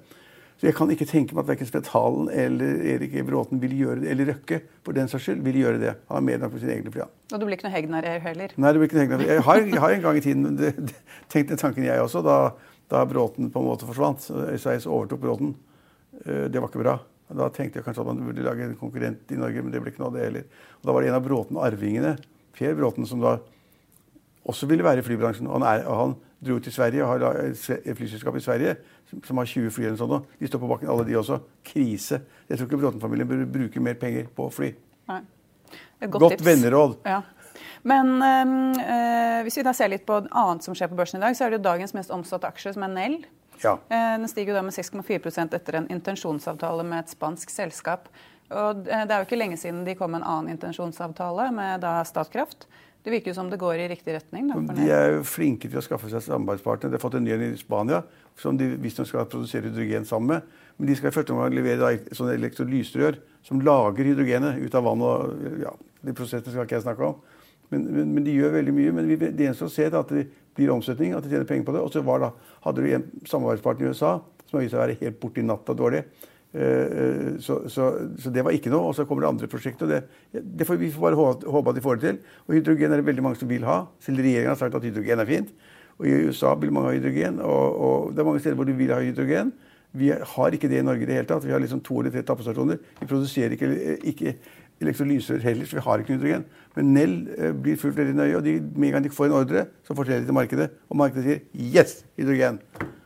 Så 0.58 0.66
jeg 0.66 0.74
kan 0.74 0.90
ikke 0.90 1.06
tenke 1.06 1.36
meg 1.36 1.44
at 1.44 1.50
verken 1.52 1.68
Spetalen 1.68 2.30
eller 2.34 2.80
Erik 2.90 3.12
Bråten 3.28 3.60
vil 3.62 3.76
gjøre 3.78 4.00
det, 4.02 4.08
eller 4.10 4.32
Røkke 4.32 4.56
for 4.82 4.96
den 4.96 5.10
saks 5.10 5.28
skyld, 5.28 5.44
vil 5.46 5.60
gjøre 5.60 5.78
det. 5.78 5.92
Han 6.10 6.26
har 6.26 6.34
enn 6.34 6.50
på 6.50 6.58
sine 6.58 6.74
egne 6.74 6.90
program. 6.90 7.12
Og 7.30 7.38
du 7.38 7.44
blir 7.46 7.54
ikke 7.54 7.68
noe 7.68 7.74
Hegnar 7.76 8.08
heller? 8.24 8.56
Nei, 8.56 8.72
det 8.74 8.80
blir 8.80 8.90
ikke 8.90 8.98
noe 8.98 9.04
Hegnar. 9.04 9.22
Jeg 9.28 9.44
har, 9.46 9.60
jeg 9.62 9.84
har 9.84 9.94
en 9.94 10.02
gang 10.08 10.18
i 10.18 10.24
tiden 10.24 10.58
det, 10.58 10.72
det, 10.90 10.96
tenkt 11.30 11.52
den 11.52 11.62
tanken, 11.62 11.86
jeg 11.86 12.02
også, 12.02 12.24
da, 12.26 12.40
da 12.90 13.04
Bråten 13.06 13.52
på 13.54 13.62
en 13.62 13.70
måte 13.70 13.86
forsvant. 13.86 14.26
SAS 14.58 14.88
overtok 14.90 15.22
Bråten. 15.22 15.54
Eh, 16.24 16.48
det 16.50 16.58
var 16.58 16.72
ikke 16.72 16.82
bra. 16.82 16.96
Da 17.38 17.50
tenkte 17.54 17.78
jeg 17.78 17.86
kanskje 17.86 18.02
at 18.02 18.10
man 18.10 18.26
burde 18.26 18.46
lage 18.46 18.66
en 18.66 18.76
konkurrent 18.80 19.30
i 19.30 19.38
Norge, 19.38 19.62
men 19.62 19.70
det 19.70 19.84
ble 19.84 19.92
ikke 19.92 20.02
noe 20.02 20.10
av 20.10 20.18
det 20.18 20.26
heller. 20.26 20.48
Og 20.80 20.90
da 20.90 20.96
var 20.96 21.04
det 21.04 21.12
en 21.12 21.20
av 21.20 21.26
Bråten-arvingene, 21.28 22.16
Per 22.58 22.74
Bråten, 22.74 23.06
som 23.06 23.22
da 23.22 23.36
også 24.48 24.66
ville 24.66 24.82
være 24.82 25.04
i 25.04 25.06
flybransjen. 25.06 25.46
Og 25.46 25.60
han, 25.60 25.68
er, 25.70 25.86
og 25.86 26.02
han 26.02 26.18
dro 26.44 26.58
til 26.62 26.72
Sverige 26.72 27.04
og 27.04 27.08
har 27.10 27.40
et 27.42 27.96
flyselskap 27.98 28.36
i 28.36 28.42
Sverige 28.42 28.76
som 29.24 29.40
har 29.40 29.48
20 29.48 29.70
fly. 29.70 29.86
eller 29.88 29.98
sånn, 29.98 30.26
De 30.38 30.46
står 30.46 30.60
på 30.62 30.68
bakken, 30.70 30.90
alle 30.92 31.06
de 31.08 31.16
også. 31.18 31.40
Krise. 31.64 32.20
Jeg 32.48 32.58
tror 32.58 32.68
ikke 32.68 32.80
Bråten-familien 32.82 33.28
bør 33.28 33.44
bruke 33.58 33.80
mer 33.80 33.94
penger 33.94 34.28
på 34.36 34.50
fly. 34.52 34.70
Nei. 35.08 35.22
godt, 36.00 36.20
godt 36.20 36.44
venneråd. 36.44 36.98
Ja. 37.06 37.22
Men 37.82 38.22
øh, 38.22 39.42
hvis 39.46 39.58
vi 39.58 39.64
da 39.66 39.72
ser 39.72 39.90
litt 39.90 40.06
på 40.06 40.20
annet 40.28 40.64
som 40.66 40.76
skjer 40.76 40.90
på 40.90 40.98
børsen 40.98 41.18
i 41.18 41.24
dag, 41.24 41.36
så 41.36 41.46
er 41.46 41.50
det 41.50 41.60
jo 41.60 41.68
dagens 41.70 41.94
mest 41.96 42.10
omsatte 42.14 42.46
aksje, 42.46 42.74
som 42.76 42.84
er 42.86 42.92
Nell. 42.94 43.20
Ja. 43.62 43.78
Eh, 43.90 44.14
den 44.20 44.28
stiger 44.30 44.52
jo 44.52 44.58
da 44.58 44.64
med 44.66 44.76
6,4% 44.76 45.56
etter 45.56 45.80
en 45.80 45.88
intensjonsavtale 45.90 46.84
med 46.86 47.06
et 47.06 47.14
spansk 47.14 47.50
selskap. 47.50 48.10
Og 48.48 48.84
det 48.86 48.94
er 48.96 49.18
jo 49.18 49.26
ikke 49.26 49.36
lenge 49.36 49.58
siden 49.60 49.82
de 49.84 49.96
kom 49.98 50.14
med 50.14 50.22
en 50.22 50.28
annen 50.28 50.54
intensjonsavtale 50.54 51.50
med 51.52 51.82
da 51.84 51.98
Statkraft. 52.08 52.64
Det 53.08 53.12
virker 53.14 53.32
som 53.32 53.48
det 53.48 53.56
går 53.56 53.80
i 53.80 53.84
riktig 53.88 54.12
retning. 54.12 54.50
Da, 54.50 54.74
de 54.76 54.86
er 54.92 55.06
jo 55.14 55.20
flinke 55.24 55.64
til 55.64 55.80
å 55.80 55.82
skaffe 55.84 56.10
seg 56.12 56.20
samarbeidspartnere. 56.26 56.92
De 56.92 56.98
har 56.98 57.00
fått 57.00 57.14
en 57.16 57.22
ny 57.24 57.32
en 57.32 57.44
i 57.46 57.54
Spania 57.56 58.02
som 58.36 58.58
de 58.60 58.66
visstnok 58.82 59.08
skal 59.08 59.24
produsere 59.32 59.70
hydrogen 59.70 60.04
sammen 60.04 60.34
med. 60.34 60.58
Men 60.76 60.90
de 60.90 60.96
skal 60.98 61.08
i 61.08 61.14
første 61.14 61.32
omgang 61.32 61.56
levere 61.56 61.94
sånne 62.12 62.34
elektrolyserør 62.36 63.16
som 63.48 63.62
lager 63.64 64.10
hydrogenet 64.10 64.60
ut 64.60 64.76
av 64.76 64.84
vann. 64.84 65.06
og 65.08 65.48
ja, 65.62 65.72
De 66.04 66.12
prosessene 66.18 66.52
skal 66.52 66.68
ikke 66.68 66.76
jeg 66.76 66.84
snakke 66.84 67.08
om. 67.08 67.16
Men, 67.72 67.86
men, 67.86 68.12
men, 68.12 68.26
de 68.28 68.36
gjør 68.36 68.58
veldig 68.58 68.76
mye. 68.76 68.92
Men 68.98 69.08
vi, 69.08 69.18
det 69.24 69.46
eneste 69.46 69.70
å 69.70 69.72
se 69.72 69.88
er 69.88 69.96
at 69.96 70.12
det 70.12 70.26
blir 70.60 70.74
omsetning, 70.76 71.16
at 71.16 71.24
de 71.24 71.32
tjener 71.32 71.48
penger 71.48 71.64
på 71.70 71.78
det. 71.78 71.86
Og 71.88 71.96
så 71.96 72.04
hadde 72.04 72.84
du 72.84 72.90
en 72.92 73.08
samarbeidspartner 73.24 73.88
i 73.88 73.96
USA 73.96 74.18
som 74.44 74.58
har 74.58 74.66
vist 74.66 74.76
seg 74.76 74.82
å 74.82 74.84
være 74.84 75.00
helt 75.00 75.22
borti 75.24 75.48
natta 75.48 75.72
dårlig. 75.80 76.04
Eh, 76.58 76.86
eh, 77.00 77.38
så, 77.38 77.60
så, 77.70 77.88
så, 78.18 78.30
det 78.34 78.42
var 78.42 78.56
ikke 78.56 78.72
noe. 78.72 78.90
Og 78.90 78.96
så 78.98 79.06
kommer 79.06 79.24
det 79.24 79.30
andre 79.30 79.50
prosjekter. 79.50 79.86
og 79.86 79.92
det, 79.94 80.42
det 80.58 80.66
får 80.66 80.80
Vi 80.80 80.90
får 80.90 81.06
bare 81.06 81.18
håpe, 81.18 81.70
at 81.70 81.76
de 81.78 81.84
får 81.84 81.96
det 82.00 82.06
til. 82.08 82.20
Og 82.46 82.58
hydrogen 82.58 82.92
er 82.92 83.02
det 83.02 83.06
veldig 83.06 83.26
mange 83.28 83.40
som 83.40 83.50
vil 83.50 83.66
ha. 83.68 83.84
Selv 84.02 84.24
regjeringen 84.24 84.54
har 84.54 84.60
sagt 84.60 84.74
at 84.74 84.84
hydrogen 84.84 85.22
er 85.22 85.30
fint. 85.30 85.54
Og 85.98 86.06
i 86.06 86.18
USA 86.26 86.54
vil 86.54 86.72
mange 86.74 86.90
ha 86.90 86.98
hydrogen. 86.98 87.40
Og, 87.40 87.80
og 87.88 88.12
det 88.12 88.22
er 88.22 88.30
mange 88.30 88.42
steder 88.42 88.58
hvor 88.58 88.68
de 88.68 88.76
vil 88.78 88.94
ha 88.94 89.00
hydrogen. 89.02 89.52
Vi 89.98 90.10
har 90.12 90.54
ikke 90.54 90.68
det 90.68 90.82
i 90.82 90.84
Norge 90.84 91.06
i 91.06 91.08
det 91.08 91.16
hele 91.16 91.28
tatt. 91.28 91.46
Vi 91.46 91.54
har 91.54 91.62
liksom 91.62 91.80
to 91.84 92.00
eller 92.00 92.12
tre 92.12 92.22
tappestasjoner. 92.26 92.80
Vi 93.00 93.06
produserer 93.08 93.54
ikke, 93.56 93.70
ikke 94.10 94.34
elektrolyser 94.82 95.40
heller, 95.42 95.66
så 95.66 95.78
vi 95.78 95.84
har 95.86 96.02
ikke 96.02 96.18
hydrogen. 96.18 96.44
Men 96.76 96.92
Nell 96.94 97.16
eh, 97.38 97.54
blir 97.54 97.78
fulgt 97.80 97.96
veldig 97.98 98.14
nøye, 98.18 98.36
og 98.36 98.44
de, 98.44 98.58
med 98.76 98.90
en 98.90 98.98
gang 98.98 99.06
de 99.06 99.10
får 99.14 99.30
en 99.30 99.38
ordre, 99.40 99.64
så 99.86 99.96
forteller 99.96 100.22
de 100.22 100.30
til 100.30 100.36
markedet. 100.36 100.68
Og 100.90 101.00
markedet 101.00 101.24
sier 101.24 101.40
'yes, 101.54 102.04
hydrogen'. 102.18 102.60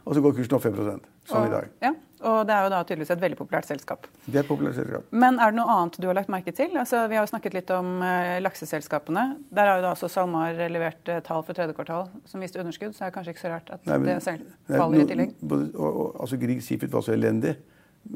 Og 0.05 0.15
så 0.15 0.21
går 0.21 0.35
kursen 0.37 0.55
opp 0.55 0.65
5% 0.65 1.07
som 1.25 1.39
og, 1.39 1.47
i 1.47 1.53
dag. 1.53 1.69
Ja. 1.83 1.93
Og 2.23 2.47
det 2.47 2.55
er 2.55 2.67
jo 2.67 2.71
da 2.71 2.81
tydeligvis 2.87 3.11
et 3.15 3.23
veldig 3.23 3.39
populært 3.39 3.67
selskap. 3.67 4.07
Det 4.27 4.37
er 4.37 4.45
et 4.45 4.49
populært 4.49 4.77
selskap. 4.79 5.09
Men 5.11 5.41
er 5.43 5.51
det 5.53 5.59
noe 5.59 5.75
annet 5.75 5.99
du 5.99 6.07
har 6.07 6.17
lagt 6.19 6.31
merke 6.33 6.55
til? 6.55 6.77
Altså, 6.79 7.03
vi 7.11 7.19
har 7.19 7.27
jo 7.27 7.33
snakket 7.33 7.57
litt 7.57 7.73
om 7.75 7.97
eh, 8.07 8.39
lakseselskapene. 8.45 9.25
Der 9.51 9.71
har 9.71 9.81
jo 9.81 9.85
da 9.87 9.93
også 9.97 10.11
SalMar 10.13 10.59
levert 10.71 11.11
eh, 11.11 11.23
tall 11.27 11.43
for 11.47 11.59
tredje 11.59 11.75
kvartal 11.77 12.07
som 12.31 12.43
viste 12.45 12.63
underskudd, 12.63 12.95
så 12.95 13.07
er 13.07 13.11
det 13.11 13.17
kanskje 13.19 13.35
ikke 13.35 13.45
så 13.45 13.53
rart 13.55 13.71
at 13.75 13.87
nei, 13.91 13.99
men, 13.99 14.23
det 14.23 14.77
faller 14.77 14.97
nei, 14.97 15.05
i 15.05 15.11
tillegg. 15.11 15.37
Både, 15.43 15.71
og, 15.75 15.89
og, 15.91 16.11
altså 16.23 16.39
Grieg 16.43 16.63
Seafood 16.63 16.95
var 16.95 17.07
så 17.07 17.17
elendig. 17.17 17.57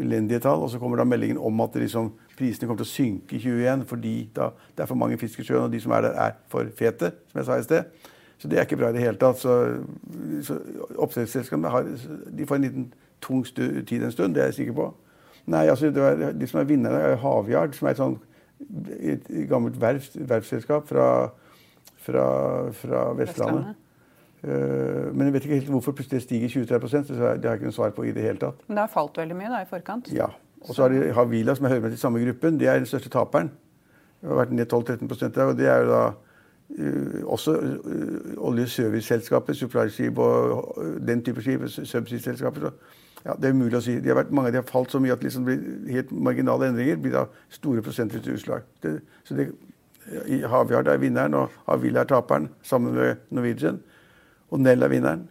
Elendige 0.02 0.42
tall. 0.46 0.62
Og 0.62 0.70
så 0.70 0.82
kommer 0.82 1.02
da 1.02 1.06
meldingen 1.08 1.40
om 1.42 1.64
at 1.66 1.78
liksom, 1.82 2.12
prisene 2.38 2.70
kommer 2.70 2.84
til 2.84 2.88
å 2.88 2.94
synke 2.94 3.38
i 3.38 3.42
2021 3.42 3.86
fordi 3.90 4.18
da, 4.36 4.52
det 4.74 4.86
er 4.86 4.92
for 4.92 5.02
mange 5.02 5.18
fisk 5.18 5.42
i 5.42 5.48
sjøen, 5.48 5.66
og 5.66 5.74
de 5.74 5.82
som 5.82 5.94
er 5.98 6.06
der, 6.06 6.20
er 6.28 6.38
for 6.52 6.70
fete, 6.78 7.10
som 7.32 7.42
jeg 7.42 7.50
sa 7.50 7.58
i 7.58 7.66
sted. 7.66 8.12
Så 8.36 8.48
det 8.52 8.58
er 8.58 8.66
ikke 8.66 8.76
bra 8.76 8.90
i 8.92 8.96
det 8.96 9.02
hele 9.02 9.18
tatt. 9.18 9.40
Så, 9.40 9.52
så 10.44 10.58
oppdrettsselskapene 11.00 12.46
får 12.46 12.58
en 12.58 12.66
liten 12.66 12.88
tung 13.20 13.44
tid 13.46 14.02
en 14.02 14.12
stund, 14.12 14.34
det 14.34 14.42
er 14.42 14.52
jeg 14.52 14.60
sikker 14.60 14.76
på. 14.76 14.94
Nei, 15.46 15.66
altså, 15.66 15.90
var, 15.90 16.32
De 16.32 16.46
som 16.46 16.60
er 16.60 16.64
vinnerne, 16.64 16.98
er 16.98 17.16
Havyard, 17.16 17.72
som 17.72 17.86
er 17.86 17.90
et, 17.90 17.96
sånt, 17.96 18.22
et 18.98 19.48
gammelt 19.48 19.80
verftsselskap 19.80 20.88
fra, 20.88 21.08
fra, 22.02 22.24
fra, 22.72 23.02
Vestlandet. 23.18 23.76
Uh, 24.46 25.14
men 25.14 25.26
jeg 25.26 25.32
vet 25.34 25.46
ikke 25.46 25.54
helt 25.54 25.70
hvorfor 25.74 25.94
plutselig 25.96 26.22
stiger 26.22 26.48
23 26.48 26.88
så 26.88 26.98
det 27.08 27.16
har 27.18 27.38
jeg 27.40 27.54
ikke 27.54 27.70
noe 27.70 27.74
svar 27.74 27.94
på 27.96 28.04
i 28.06 28.12
det 28.14 28.22
hele 28.22 28.38
tatt. 28.38 28.60
Men 28.66 28.76
det 28.76 28.84
har 28.84 28.92
falt 28.92 29.16
veldig 29.18 29.38
mye 29.38 29.48
da 29.50 29.62
i 29.64 29.70
forkant? 29.70 30.10
Ja. 30.14 30.28
Og 30.66 30.74
så 30.74 30.82
har 30.82 30.92
de 30.92 31.12
Havila, 31.14 31.54
som 31.54 31.66
hører 31.66 31.80
med 31.80 31.94
til 31.94 31.98
samme 31.98 32.22
gruppen. 32.24 32.60
De 32.60 32.66
er 32.66 32.78
den 32.78 32.86
største 32.86 33.10
taperen. 33.10 33.50
Det 34.20 34.28
har 34.28 34.40
vært 34.42 34.54
ned 34.54 34.72
12-13 34.72 35.34
der, 35.34 35.42
og 35.44 35.58
det 35.58 35.66
er 35.70 35.82
jo 35.82 35.90
da 35.90 36.02
uh, 36.10 37.32
også 37.32 37.56
uh, 37.56 38.46
olje- 38.50 38.66
og 38.66 38.74
serviceselskaper, 38.74 39.52
supply-skip 39.54 40.18
og 40.18 40.78
den 41.06 41.24
type 41.24 41.42
skip, 41.42 41.66
subsea-selskaper. 41.68 42.70
Ja, 43.26 43.34
det 43.34 43.48
er 43.48 43.56
umulig 43.56 43.78
å 43.80 43.82
si. 43.82 43.96
De 43.98 44.12
har 44.12 44.20
vært, 44.20 44.30
mange 44.30 44.52
av 44.52 44.54
de 44.54 44.60
har 44.60 44.68
falt 44.68 44.92
så 44.94 45.00
mye 45.02 45.14
at 45.16 45.24
liksom 45.24 45.48
helt 45.90 46.12
marginale 46.14 46.68
endringer 46.70 46.98
blir 47.02 47.16
da 47.16 47.24
store 47.50 47.82
prosentvis 47.82 48.28
utslag. 48.30 48.66
Det, 48.84 49.00
så 49.26 49.34
det, 49.38 49.48
Havyard 50.46 50.86
er 50.92 51.00
vinneren, 51.02 51.34
og 51.34 51.54
Havila 51.66 52.04
er 52.04 52.10
taperen, 52.12 52.46
sammen 52.62 52.94
med 52.94 53.24
Norwegian. 53.34 53.80
Og 54.54 54.62
Nell 54.62 54.86
er 54.86 54.92
vinneren. 54.92 55.24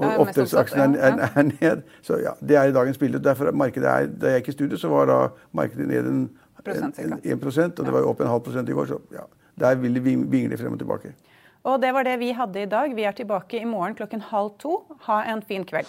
Og 0.00 0.24
oppdrettsaksjen 0.24 0.94
er, 0.96 1.16
er, 1.16 1.32
er, 1.32 1.48
ned. 1.48 1.82
Så 2.04 2.20
ja, 2.20 2.34
Det 2.40 2.56
er 2.56 2.68
i 2.68 2.76
dagens 2.76 3.00
bilde. 3.00 3.22
Derfor 3.24 3.50
markedet 3.52 3.88
er, 3.88 4.06
Da 4.06 4.34
jeg 4.34 4.42
gikk 4.42 4.52
i 4.52 4.56
studio, 4.58 4.78
så 4.80 4.92
var 4.92 5.08
da 5.08 5.18
markedet 5.56 5.88
ned 5.88 6.06
en, 6.12 6.22
en, 6.66 6.92
en, 7.00 7.20
1 7.24 7.80
og 7.80 7.84
det 7.84 7.92
var 7.92 8.04
jo 8.04 8.12
opp 8.12 8.20
en 8.20 8.32
halv 8.32 8.44
prosent 8.44 8.68
i 8.68 8.76
går. 8.76 8.92
Så 8.92 9.00
ja, 9.12 9.24
der 9.60 9.80
vil 9.80 9.96
det 9.96 10.04
vingle 10.04 10.56
frem 10.60 10.76
og 10.76 10.78
tilbake. 10.78 11.14
Og 11.64 11.80
det 11.82 11.92
var 11.92 12.04
det 12.04 12.18
vi 12.20 12.32
hadde 12.32 12.62
i 12.62 12.68
dag. 12.68 12.96
Vi 12.96 13.04
er 13.04 13.12
tilbake 13.12 13.60
i 13.60 13.64
morgen 13.64 13.94
klokken 13.94 14.20
halv 14.20 14.56
to. 14.60 14.82
Ha 15.08 15.22
en 15.32 15.42
fin 15.42 15.64
kveld. 15.64 15.88